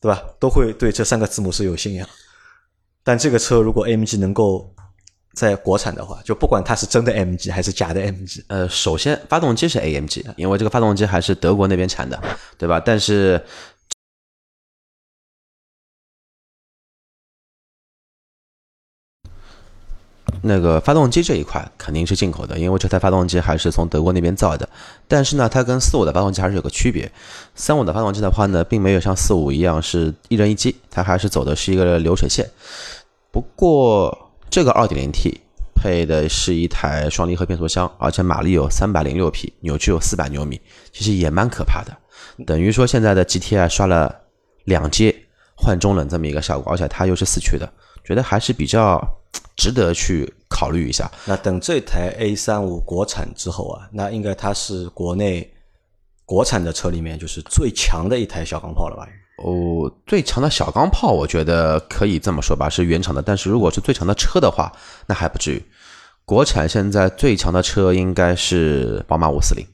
[0.00, 0.22] 对吧？
[0.38, 2.08] 都会对这三个字母是有信仰。
[3.02, 4.72] 但这个车如果 AMG 能够
[5.34, 12.22] 在国产的话，就不管它是真的 AMG 还是假的 AMG，呃，首先发动机是 AMG，因为这个发动机还是德国那边产的，
[12.58, 12.78] 对吧？
[12.78, 13.42] 但是
[20.42, 24.68] 那个发动机这一块肯定是进口的，因为这台发动机还是从德国那边造的。
[25.08, 27.10] 但是呢，它跟四五的发动机还是有个区别。
[27.54, 32.48] 三五的发动机的话呢，并没有像四五一样是一人一机，它还是走的是一个流水线。
[33.30, 35.38] 不过这个 2.0T
[35.74, 40.60] 配的是一台双离合变速箱，而且马力有306匹，扭矩有400牛米，
[40.92, 41.96] 其实也蛮可怕的。
[42.44, 44.14] 等于说现在的 GTI 刷了
[44.64, 45.14] 两阶
[45.54, 47.68] 换中冷这么一个效果，而且它又是四驱的，
[48.04, 49.00] 觉得还是比较
[49.56, 51.10] 值得去考虑一下。
[51.24, 55.52] 那等这台 A 三五国产之后啊，那应该它是国内
[56.24, 59.06] 国产的车里面就是最强的一台小钢炮了吧？
[59.38, 63.20] 哦，最强的小钢炮，我觉得可以这么说吧，是原厂的。
[63.20, 64.72] 但是如果是最强的车的话，
[65.06, 65.62] 那还不至于。
[66.24, 69.66] 国产现在最强的车应该是宝马五四零，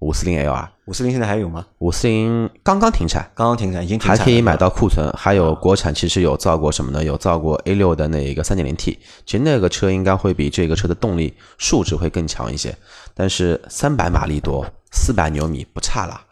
[0.00, 1.64] 五四零 LR，五四零现在还有吗？
[1.78, 5.10] 五四零刚刚停产，刚刚停产，已经停产还可以买到库存。
[5.12, 7.04] 还有国产其实有造过什么呢？
[7.04, 12.74] 有造过 A 六的那一个三点零 T，其实那个车应该会比这个车的动力数值会更强一些，
[13.14, 16.22] 但是三百马力多，四百牛米不差啦。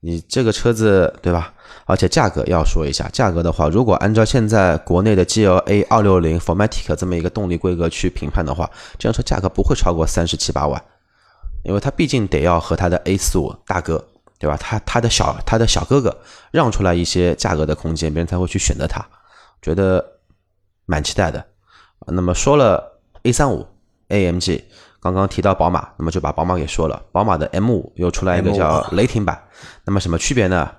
[0.00, 1.54] 你这个车子对吧？
[1.86, 10.82] 而且价格要说一下，价格的话，如果按照现在国内的 GLA 二六零 Formatic 这么一个动力规格去评判的话，这辆车价格不会超过三十七八万，
[11.64, 14.04] 因为它毕竟得要和他的 A 四五大哥，
[14.38, 14.56] 对吧？
[14.56, 16.16] 他他的小他的小哥哥
[16.50, 19.04] 让出来一些价格的空间，别人才会去选择它，
[19.62, 20.04] 觉得
[20.86, 21.44] 蛮期待的。
[22.06, 23.66] 那么说了 A 三五
[24.08, 24.62] AMG，
[25.00, 27.02] 刚刚提到宝马，那么就把宝马给说了。
[27.10, 29.42] 宝马的 M 五又出来一个叫雷霆版，
[29.84, 30.70] 那么什么区别呢？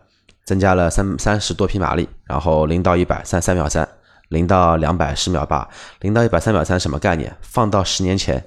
[0.45, 3.87] 增加了三三十多匹马力，然后零到一百三三秒三，
[4.29, 5.67] 零到两百十秒八，
[6.01, 7.35] 零到一百三秒三什么概念？
[7.41, 8.45] 放到十年前，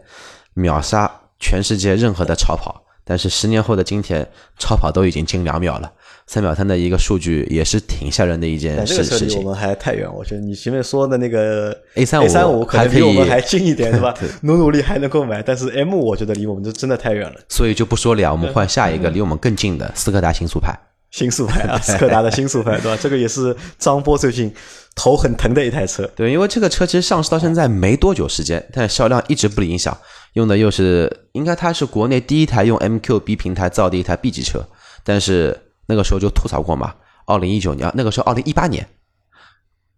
[0.54, 2.84] 秒杀全世界任何的超跑。
[3.04, 5.90] 但是十年后的今天，超跑都已经近两秒了，
[6.26, 9.38] 三秒三的一个数据也是挺吓人的一件事事情。
[9.38, 14.14] 我们还太远，我觉得你前面说的那个 A 三五 A 三五可能比我们还近一点， 对吧？
[14.42, 17.36] 努努力还能够买，但是 M 我觉得离我们就真的太远了。
[17.48, 20.78] 所以就不说了，我们换下一个离我们更近的斯柯达新速派。
[21.10, 22.98] 新速派啊， 斯柯达的新速派，对吧？
[23.00, 24.52] 这个也是张波最近
[24.94, 26.06] 头很疼的一台车。
[26.14, 29.96] 对，因为这个车其实上市到现在没多久时间，但销量一直不影响。
[30.34, 34.66] 用的又是应该它是国内第一台用 MQB 平台造的一台 B 级车，
[35.04, 36.94] 但是那个时候就吐槽过嘛。
[37.26, 38.88] 二零一九年啊，那个时候二零一八年，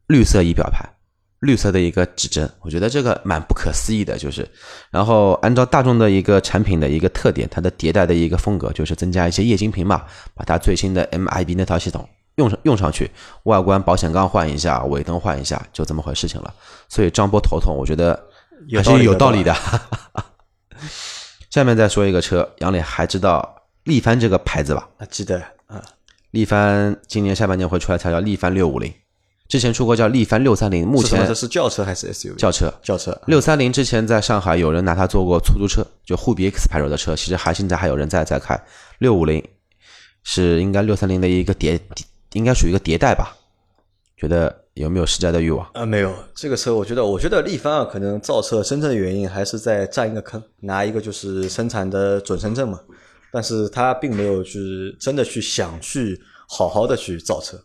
[0.09, 0.85] 绿色仪表盘，
[1.39, 4.19] 绿色的一个指针，我觉得这个蛮不可思议的。
[4.19, 4.49] 就是，
[4.91, 13.11] 然后按照大众的一个产品的一个特点，它的迭代的一个风格就是增加一些液晶屏嘛，把它最新的 MIB 那套系统用上用上去，
[13.45, 16.53] 外观保险杠换一下，尾灯换一下，就这么回事情了。
[16.89, 18.21] 所以张波头痛，我觉得
[18.77, 19.55] 还是有道理的。
[21.51, 24.89] 下面再说一个车，杨磊还知道力帆这个牌子吧？
[24.99, 25.83] 啊，记得啊。
[26.31, 28.95] 力帆今年下半年会出来，它叫力帆六五零，
[29.49, 30.87] 之前出过叫力帆六三零。
[30.87, 32.37] 目前这是轿车还是 SUV？
[32.37, 33.21] 轿车，轿车。
[33.27, 38.57] 六三零之前在上海有人拿它做过出租车，就沪 B X 牌照的车，其实还现在还有人在在开。
[38.99, 39.45] 六五零
[40.23, 41.81] 是应该六三零的一个迭，
[42.35, 43.37] 应该属于一个迭代吧？
[44.17, 44.60] 觉得。
[44.81, 45.87] 有没有试驾的欲望啊？
[45.87, 52.81] 没有，这个车我觉得，我觉得力帆啊，可能造车真正的原因还是在占一个坑，拿一个就是生产的准生证嘛。
[53.33, 57.57] 但是他并没有去真的去想去好好的去造车。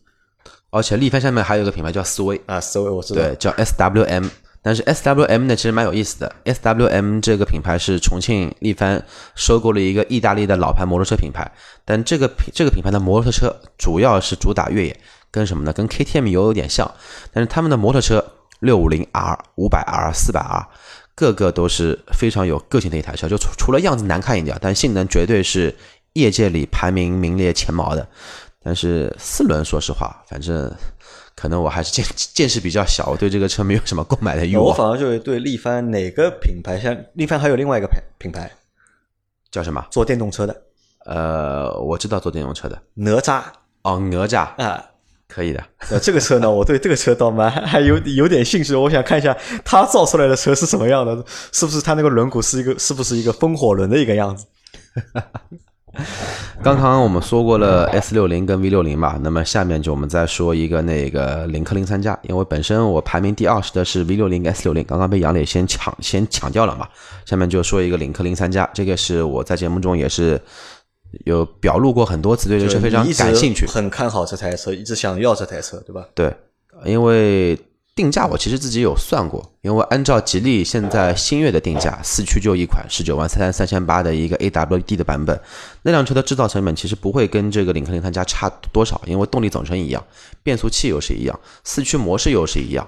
[0.70, 4.30] 而且力帆下面还有一个品牌叫思威啊，思威我知道，对，叫 SWM。
[4.62, 6.36] 但是 SWM 呢，其实蛮有意思的。
[6.46, 9.04] SWM 这个品牌是重庆力帆
[9.36, 11.50] 收购了一个意大利的老牌摩托车品牌，
[11.86, 15.00] 但这个品这个品牌的摩托车主要是主打越野。
[15.36, 15.74] 跟什么呢？
[15.74, 16.90] 跟 KTM 有有点像，
[17.34, 18.24] 但是他们的摩托车
[18.62, 20.66] 六五零 R、五百 R、四百 R，
[21.14, 23.28] 个个都是非常有个性的一台车。
[23.28, 25.76] 就除除了样子难看一点，但性能绝对是
[26.14, 28.08] 业界里排名名列前茅的。
[28.64, 30.74] 但是四轮，说实话，反正
[31.36, 34.68] 可能我还是见见识比较小，我对这个车没有什么购买的欲望。
[34.68, 38.50] 我反而就是对力帆哪个品牌，像力帆还有另外一个品品牌
[39.52, 39.86] 叫什么？
[39.92, 40.62] 做电动车的。
[41.06, 43.44] 呃，我知道做电动车的哪吒
[43.84, 44.84] 哦，哪吒啊。
[45.36, 51.22] 可以的， 呃，这个车呢，我对这个车倒蛮还有有点兴趣，我想看一下它造出来的车是什么样的，
[51.52, 54.46] 是不是它那个轮毂是一个，是不是一个风火轮的一个样子？
[56.64, 66.88] 刚刚我们说过了 S 六零跟 V 六零嘛，那么下面就我们再说一个那个领克零三加，因为本身我排名第二十的是 V 六零跟 S 六零，刚刚被杨磊先抢先抢掉了嘛，
[67.26, 70.40] 下面就说一个领克零三加，这个是我在节目中也是。
[71.26, 76.06] 有表露过很多次，对这车非常感兴趣，很看好这台车，一直想要这台车，对吧？
[76.14, 76.36] 对，
[76.84, 77.58] 因为
[77.96, 85.40] 定价我其实自己有算过，因为按照吉利现在新月的定价，四驱就一款十九万三三千八的一个 AWD 的版本，
[85.84, 90.06] 那辆车的制造成本其实不会跟这个领克零三加差多少，因为动力总成一样，
[90.44, 92.86] 变速器又是一样，四驱模式又是一样，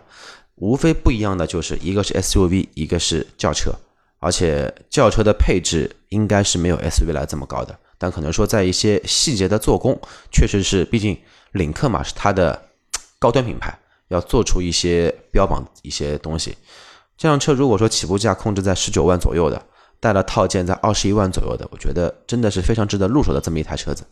[0.55, 3.71] 无非不一样的就是一个是 SUV，一个是轿车，
[4.19, 7.73] 而且轿车的配置应该是没有 SUV 来这么高的。
[7.97, 9.99] 但可能说，在一些细节的做工，
[10.31, 11.17] 确实是，毕竟
[11.51, 12.69] 领克嘛是它的
[13.17, 13.77] 高端品牌，
[14.09, 16.57] 要做出一些标榜一些东西。
[17.17, 19.65] 这辆车如果说起步价控制在十九万左右的，
[19.99, 24.03] 带了套件在二十一万左右的，我觉得真的是非常值得入手的这么一台车子。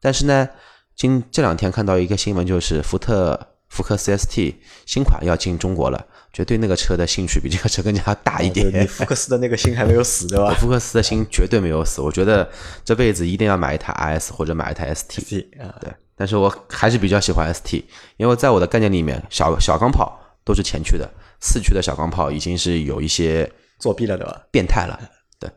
[0.00, 0.48] 但是呢，
[0.96, 3.38] 今这两天看到一个新闻，就是福特
[3.68, 4.54] 福克斯 ST
[4.86, 6.06] 新款要进中国了。
[6.32, 8.70] 绝对那个车的兴趣比这个车更加大一点。
[8.72, 10.54] 你福克斯的那个心还没有死，对吧？
[10.60, 12.00] 福克斯的心绝对没有死。
[12.00, 12.48] 我觉得
[12.84, 15.46] 这辈子一定要买一台 RS 或者买一台 ST。
[15.60, 15.92] 啊，对。
[16.14, 17.84] 但是我还是比较喜欢 ST，
[18.16, 21.08] 因为在我的概念里面，小小钢炮都是前驱的，
[21.40, 24.42] 四驱的小钢炮已经是有一些作弊了，对吧？
[24.50, 24.98] 变态了。
[25.38, 25.48] 对。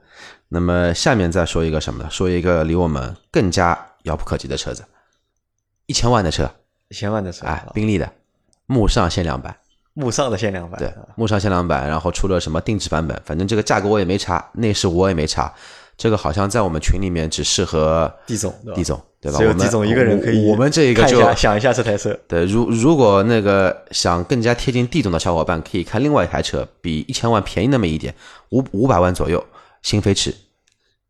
[0.50, 2.10] 那么下面再说一个什么呢？
[2.12, 4.86] 说一个离我们更加遥不可及的车子，
[5.88, 6.52] 一千万的车，
[6.90, 8.14] 一千万的车，哎，宾利的
[8.68, 9.58] 慕尚限量版。
[9.94, 15.54] 慕尚的限量版，对，慕尚限量版，然后出了什么定制版本，反正这个价格我也没查，内饰我也没查，
[15.98, 19.38] 这个好像在我们群里面只适合地总，地总对吧？
[19.38, 20.50] 只有地总一个人可以。
[20.50, 22.18] 我们这一个就想一下这台车。
[22.28, 28.16] 对，如如果那个想更加贴近地总的小伙伴，可以看另外一台车，比一千万便宜那么一点，
[28.50, 29.44] 五五百万左右，
[29.84, 30.34] 新飞驰。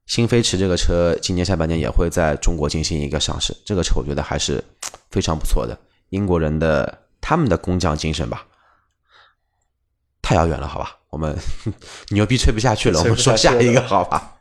[0.08, 4.62] 新飞驰这个车今年下半年也会在中国进行一个上市，这个车我觉得还是
[5.12, 5.78] 非常不错的，
[6.10, 8.44] 英国人的他们的工匠精神吧。
[10.32, 10.96] 太遥远了，好吧？
[11.10, 11.38] 我们
[12.12, 14.36] 牛逼吹不下去了，我们说下一个好吧？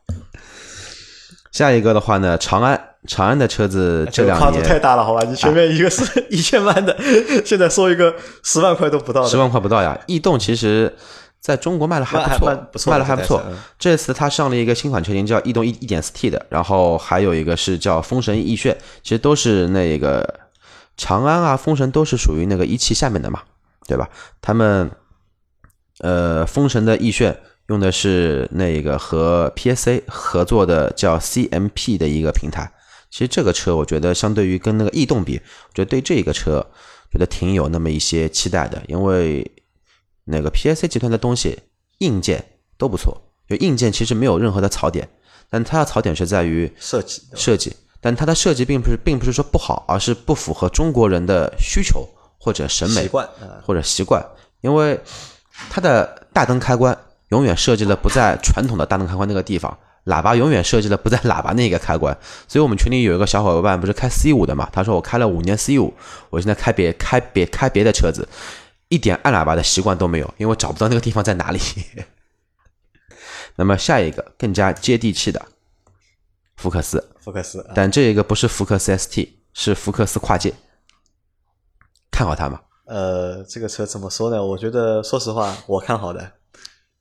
[1.51, 5.27] 下一个的话呢，长安，长安的车子这两个跨度太大了，好吧？
[5.29, 6.97] 你前面一个是 一千万的，
[7.45, 8.15] 现在说一个
[8.45, 9.99] 十万块都不到的，十万块不到呀。
[10.07, 10.95] 逸动其实
[11.41, 13.43] 在中国卖的还不错，蛮不错卖的还不错
[13.77, 20.39] 这次它上了一个新款车型叫逸动一一点四 T 的，然后还有一个是叫风神奕炫，其实都是那个
[20.97, 23.41] 长安啊、风神都是属于那个一汽下面的嘛，
[23.89, 24.09] 对吧？
[24.41, 24.89] 他们
[26.01, 27.39] 呃，风神的奕炫
[27.69, 32.71] 用的是那个和 PSA 合作的叫 CMP 的一个平台。
[33.11, 36.65] 其实这个车，我觉得相对于跟那个逸动比，我觉得对这个车
[37.13, 39.51] 觉得挺有那么一些期待的，因为
[40.25, 41.59] 那个 PSA 集团的东西
[41.99, 42.45] 硬件
[42.79, 45.09] 都不错，就硬件其实没有任何的槽点，
[45.51, 54.25] 但它的槽点是在于设计设计，但它的设计并不是并不是说不好，而是不符合中国人的需求或者审美习惯啊，或者习惯，
[54.61, 55.01] 因为
[55.69, 56.97] 它的大灯开关
[57.29, 62.17] 永远设计了不在传统的大灯开关那个地方，喇叭永远设计了不在喇叭那个开关，
[62.49, 65.95] 所以我们群里有一个小伙伴不是开 C 五的嘛，他说我开了五年 C 五，
[66.31, 68.27] 我现在开别开别开别的车子，
[68.89, 71.61] 一点按喇叭的习惯都没有，因为我找不到那个地方在哪里。
[73.57, 75.45] 那么下一个更加接地气的
[76.57, 80.55] 福克斯，福克斯啊，但这一个不是福克斯 ST，是福克斯跨界，
[82.11, 82.61] 看好它吗？
[82.91, 84.45] 呃，这个车怎么说呢？
[84.45, 86.29] 我觉得说实话，我看好的，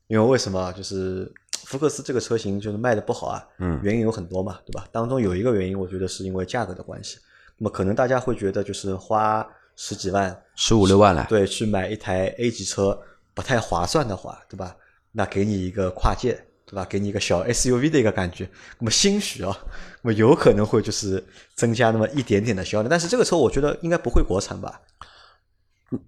[0.06, 0.72] 因为为什么啊？
[0.72, 1.34] 就是
[1.66, 4.88] 福克斯这个车型就是卖的不好啊，嗯原因有很多嘛，对吧？
[4.92, 7.18] 当中有一个原因，我觉得是因为价格的关系。
[7.58, 9.44] 那么可能大家会觉得，就是花
[9.76, 12.96] 十几万，十五六万来，对，去买一台 A 级车
[13.34, 14.76] 不太划算的话，对吧？
[15.12, 16.86] 那给你一个跨界，对吧？
[16.88, 19.58] 给你一个小 SUV 的一个感觉，那么兴许啊，
[20.04, 21.24] 那么有可能会就是
[21.56, 24.80] 增加那么一点点的销量，但是这个车我觉得应该不会国产吧？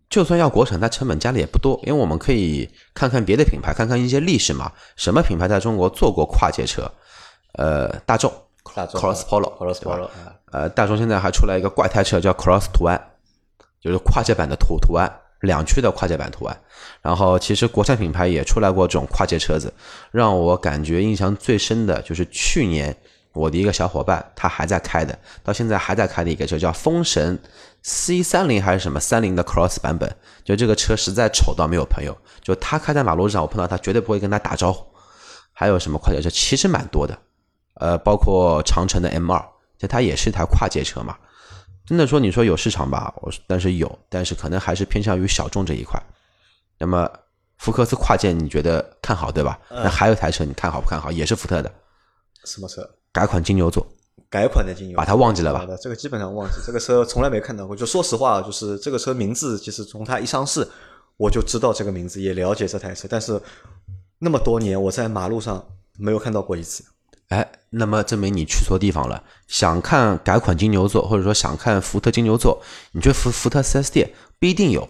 [0.09, 4.71] 就算要国产，它成本加的也不多，因为我们可以看看别的品牌，看看一些历史嘛。
[4.95, 6.91] 什么品牌在中国做过跨界车？
[7.53, 8.31] 呃，大众
[8.75, 13.01] 大众 Cross Polo，Cross 对吧 Polo 啊，呃，大众现在还出来一个怪胎车叫 Cross 图案，
[13.81, 15.11] 就是跨界版的图图案，
[15.41, 16.57] 两驱的跨界版图案。
[17.01, 19.73] 然后其实国产品牌也出来过这种跨界车子，
[20.11, 22.95] 让我感觉印象最深的就是去年
[23.33, 27.37] 我的一个小伙伴他还在开的，到现在还在开的一个车叫风神
[27.83, 34.85] C 三零还是什么三零的 Cross 版本，就这个车实在丑到没有朋友，就他开在马路上，我碰到他绝对不会跟他打招呼。
[35.53, 36.29] 还有什么跨界车？
[36.29, 37.17] 其实蛮多的，
[37.75, 39.43] 呃，包括长城的 M 二，
[39.77, 41.17] 就它也是一台跨界车嘛。
[41.85, 46.01] 真的说，你说有市场吧，我但是有，但是可能还是偏向于小众这一块。
[46.77, 47.09] 那么
[47.57, 49.59] 福克斯跨界，你觉得看好对吧？
[49.69, 51.11] 那还有一台车，你看好不看好？
[51.11, 51.71] 也是福特的
[52.45, 52.89] 什么车？
[53.11, 53.85] 改款金牛座，
[54.31, 57.75] 改款的金牛，把它忘记了吧，这个基本上忘记，这个车从来没看到过。
[57.75, 60.65] 就说实话，就是这个车名字，其实从它一上市，
[61.17, 63.39] 我就知道这个名字，也了解这台车，但是
[64.19, 65.63] 那么多年我在马路上
[65.99, 66.81] 没有看到过一次。
[67.27, 69.21] 哎，那么证明你去错地方了。
[69.47, 72.61] 想看改款金牛座，或者说想看福特金牛座，
[72.93, 74.87] 你去福福特 4S 店不一定有，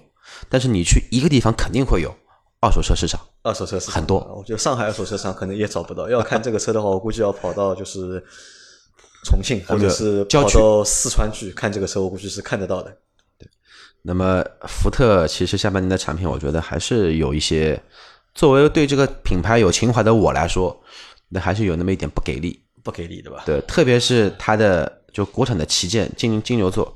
[0.50, 2.14] 但是你去一个地方肯定会有
[2.60, 3.20] 二手车市场。
[3.44, 6.08] 二手车市场很多我觉得上海二手车市场可能也找不到。
[6.08, 8.24] 要看这个车的话，我估计要跑到就是
[9.24, 12.96] 重庆或者是郊区跑到四川去看这个车，我估计是看得到的。
[13.38, 13.48] 对
[14.02, 17.82] 那么福特其实下半年的产品，我觉得还是有一些，
[18.34, 20.82] 作为对这个品牌有情怀的我来说，
[21.30, 22.64] 那还是有那么一点不给力。
[22.84, 23.44] 不给力，对吧？
[23.46, 26.92] 对，特别是它的就国产的旗舰金金牛座，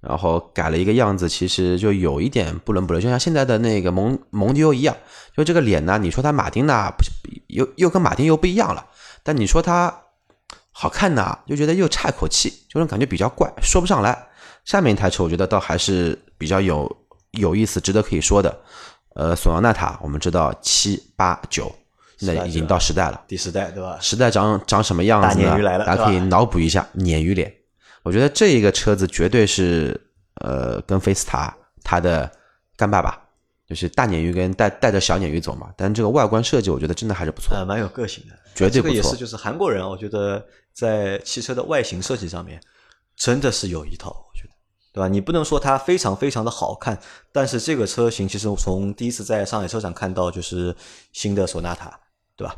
[0.00, 4.96] 然后改了一个样子，其实就有一点不伦不类，就像现在的那个蒙蒙迪欧一样，
[5.36, 7.04] 就这个脸呢，你说它马丁呢，不
[7.46, 8.84] 又又跟马丁又不一样了，
[9.22, 10.01] 但你说它
[10.72, 14.26] 好看呢，又觉得又差一口气，就种感觉比较怪，说不上来。
[14.64, 16.90] 下面一台车我觉得倒还是比较有
[17.32, 18.60] 有意思，值得可以说的。
[19.14, 21.70] 呃，索纳纳塔，我们知道七八九
[22.16, 23.22] 现在已经到时代了。
[23.28, 23.98] 第十代，对吧？
[24.00, 25.54] 时代长长什么样子呢？
[25.54, 27.52] 鲶鱼来了大家可以脑补一下鲶鱼脸。
[28.02, 30.00] 我觉得这一个车子绝对是
[30.36, 31.54] 呃跟菲斯塔
[31.84, 32.30] 它的
[32.76, 33.21] 干爸爸，
[33.74, 35.72] 就是大鲶鱼跟带带着小鲶鱼走嘛。
[35.76, 37.54] 但这个外观设计，我觉得真的还是不错。
[37.54, 42.60] 呃，蛮有个性的，绝对不错这个也是，就是韩国人啊，我觉得在汽车的外形设计上面
[43.16, 44.50] 真的是有一套，我觉得，
[44.92, 45.08] 对吧？
[45.08, 46.98] 你不能说它非常非常的好看，
[47.32, 50.74] 但是这个车型其实我从第一次在上海车展看到就是
[51.12, 51.98] 新的索纳塔，
[52.36, 52.54] 对吧？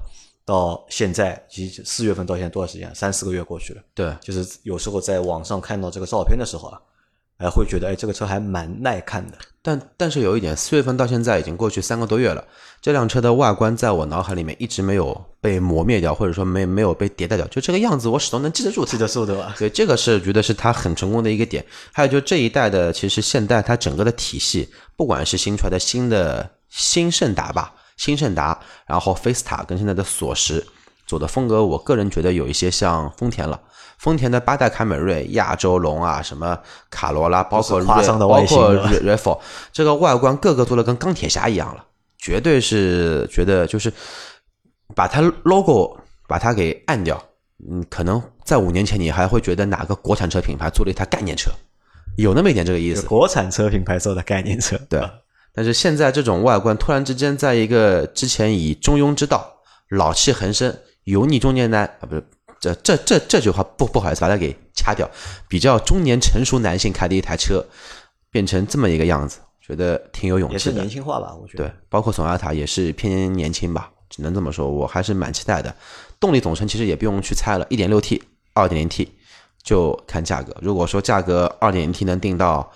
[0.46, 2.94] 到现在，其实四月份到现在多少时间？
[2.94, 3.82] 三四个月过去了。
[3.94, 6.78] 对，就是有时候在网上看到这个照片的时候啊，
[7.38, 9.36] 哎，会觉得哎，这个车还蛮耐看的。
[9.60, 12.44] 但但是有一点，四月份到现在已经过去三个多月了，
[12.82, 18.98] 这辆车的外观在我脑海里面一直没有被磨灭掉，或者说没没有被迭代掉，就这个样子，我始终能记得住它记。
[18.98, 19.54] 得住对吧？
[19.58, 21.64] 对，这个是觉得是它很成功的一个点。
[21.92, 30.64] 还有就这一代的，其实现代它整个的体系，不管是新出来的新的新胜达吧，新胜达，然后菲斯塔跟现在的索石
[31.06, 33.58] 走的风格，我个人觉得有一些像丰田了。
[34.04, 36.58] 丰田的八代凯美瑞、亚洲龙啊，什么
[36.90, 38.02] 卡罗拉，包括包
[38.44, 39.40] 括对吧 r e f o
[39.72, 41.82] 这个外观个个做的跟钢铁侠一样了，
[42.18, 43.90] 绝对是觉得就是
[44.94, 45.96] 把它 logo
[46.28, 47.18] 把它给按掉，
[47.66, 51.50] 嗯，可能在五年前你还会觉得哪个国产车品牌做了一台概念车，
[52.18, 53.06] 有那么一点这个意思。
[53.06, 55.00] 国产车品牌做的概念车，对，
[55.54, 59.50] 但是现在这种外观突然之间，在一个之前以中庸之道、
[59.88, 62.22] 老气横生、油腻中年男啊，不是
[62.72, 65.10] 这这这这句话不不好意思把它给掐掉，
[65.48, 67.64] 比较中年成熟男性开的一台车，
[68.30, 70.82] 变成这么一个样子，觉得挺有勇也是气的。
[70.82, 71.34] 年轻化吧？
[71.34, 75.74] 我觉得对，包括索纳塔也是偏年轻吧，只能这么说，我还是蛮期待的。
[76.20, 78.20] 动力总成其实也不用去猜了，1.6T、
[78.54, 79.08] 2.0T
[79.62, 80.56] 就看价格。
[80.62, 82.70] 如果说价格 2.0T 能定到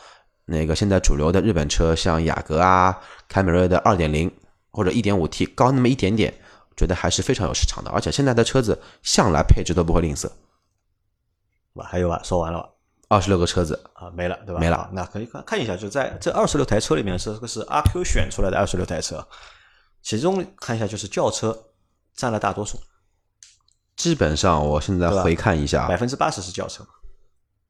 [0.46, 4.30] 那个现在主流的日本车，像雅阁啊、凯美瑞的2.0
[4.70, 6.32] 或者 1.5T 高那么一点点，
[6.78, 7.90] 觉得还是非常有市场的。
[7.90, 10.30] 而且现在的车子向来配置都不会吝啬，
[11.74, 11.84] 哇？
[11.84, 12.18] 还有啊？
[12.22, 12.68] 说完了吧？
[13.08, 14.60] 二十六个车子，啊，没了，对吧？
[14.60, 19.26] 没了好那可以看看一下，就在这二十六台车里面，这个是阿 Q 选出来的二十六台车，
[20.02, 21.66] 其中看一下就是轿车
[22.14, 22.78] 占了大多数，
[23.96, 26.86] 基本上我现在回看一下百分之八十是轿车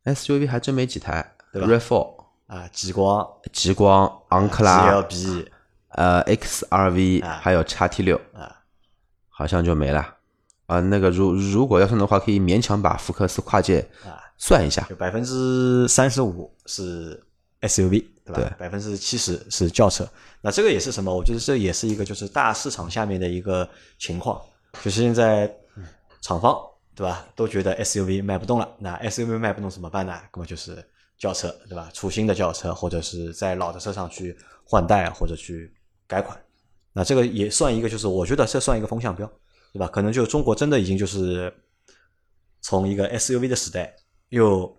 [0.04, 5.02] SUV 还真没几台，对吧 RAV4、啊，极光、极光、昂克拉。
[5.02, 5.46] GLB
[5.90, 8.57] 呃，XRV 啊还有 XT 六啊，
[9.38, 10.16] 好像就没了
[10.66, 10.80] 啊。
[10.80, 14.82] 那个如如果要算的话，可以勉强把福克斯跨界啊算一下。
[14.88, 17.22] 就百分之三十五是
[17.60, 18.40] SUV，对吧？
[18.40, 20.04] 对百分之七十是轿车。
[20.40, 21.14] 那这个也是什么？
[21.14, 24.42] 我觉得这也是一个就是大市场下面的一个情况，
[24.82, 25.48] 就是现在
[26.20, 26.58] 厂方
[26.96, 30.20] 对吧都觉得 SUV 卖不动了，那 SUV 卖不动怎么办呢？
[30.34, 30.84] 那么就是
[31.16, 31.88] 轿车对吧？
[31.94, 35.72] 出新的轿车，或者是在老的车上去换代或者去
[36.08, 36.36] 改款。
[36.98, 39.24] 那这个也算一个，就是我觉得这算一个风向标，
[39.72, 39.86] 对吧？
[39.86, 41.52] 可能就中国真的已经就是
[42.60, 43.94] 从一个 SUV 的时代
[44.30, 44.76] 又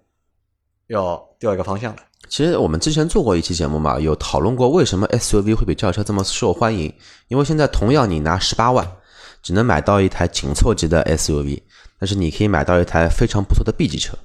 [0.88, 2.02] 要调一个方向了。
[2.28, 6.94] 其实我们之前做过一期节目嘛，有讨论过为什么 SUV 会比轿车这么受欢迎。
[7.30, 8.86] 因为现在同样你拿十八万，
[9.42, 11.62] 只能买到一台紧凑级的 SUV，
[11.98, 14.18] 但是你可以买到一台非常不错的 B 级车。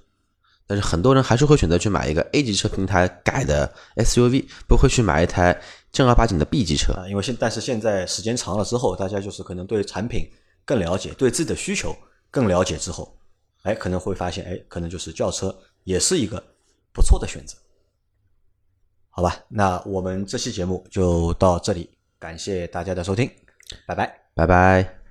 [0.66, 5.60] 但是很多人还是会选择去买一个 A 级车平台改的 SUV，不会去买一台
[5.94, 6.92] 正儿八经的 B 级车。
[6.92, 10.28] 啊，因为现但是现在时间长了之后，大家就是可能对产品
[10.66, 11.96] 更了解，对自己的需求
[12.30, 13.16] 更了解之后，
[13.62, 16.42] 哎，可能会发现，哎，可能就是轿车也是一个
[16.92, 17.56] 不错的选择。
[19.08, 21.88] 好吧，那我们这期节目就到这里，
[22.18, 23.30] 感谢大家的收听，
[23.86, 24.12] 拜拜。
[24.34, 25.03] 拜拜。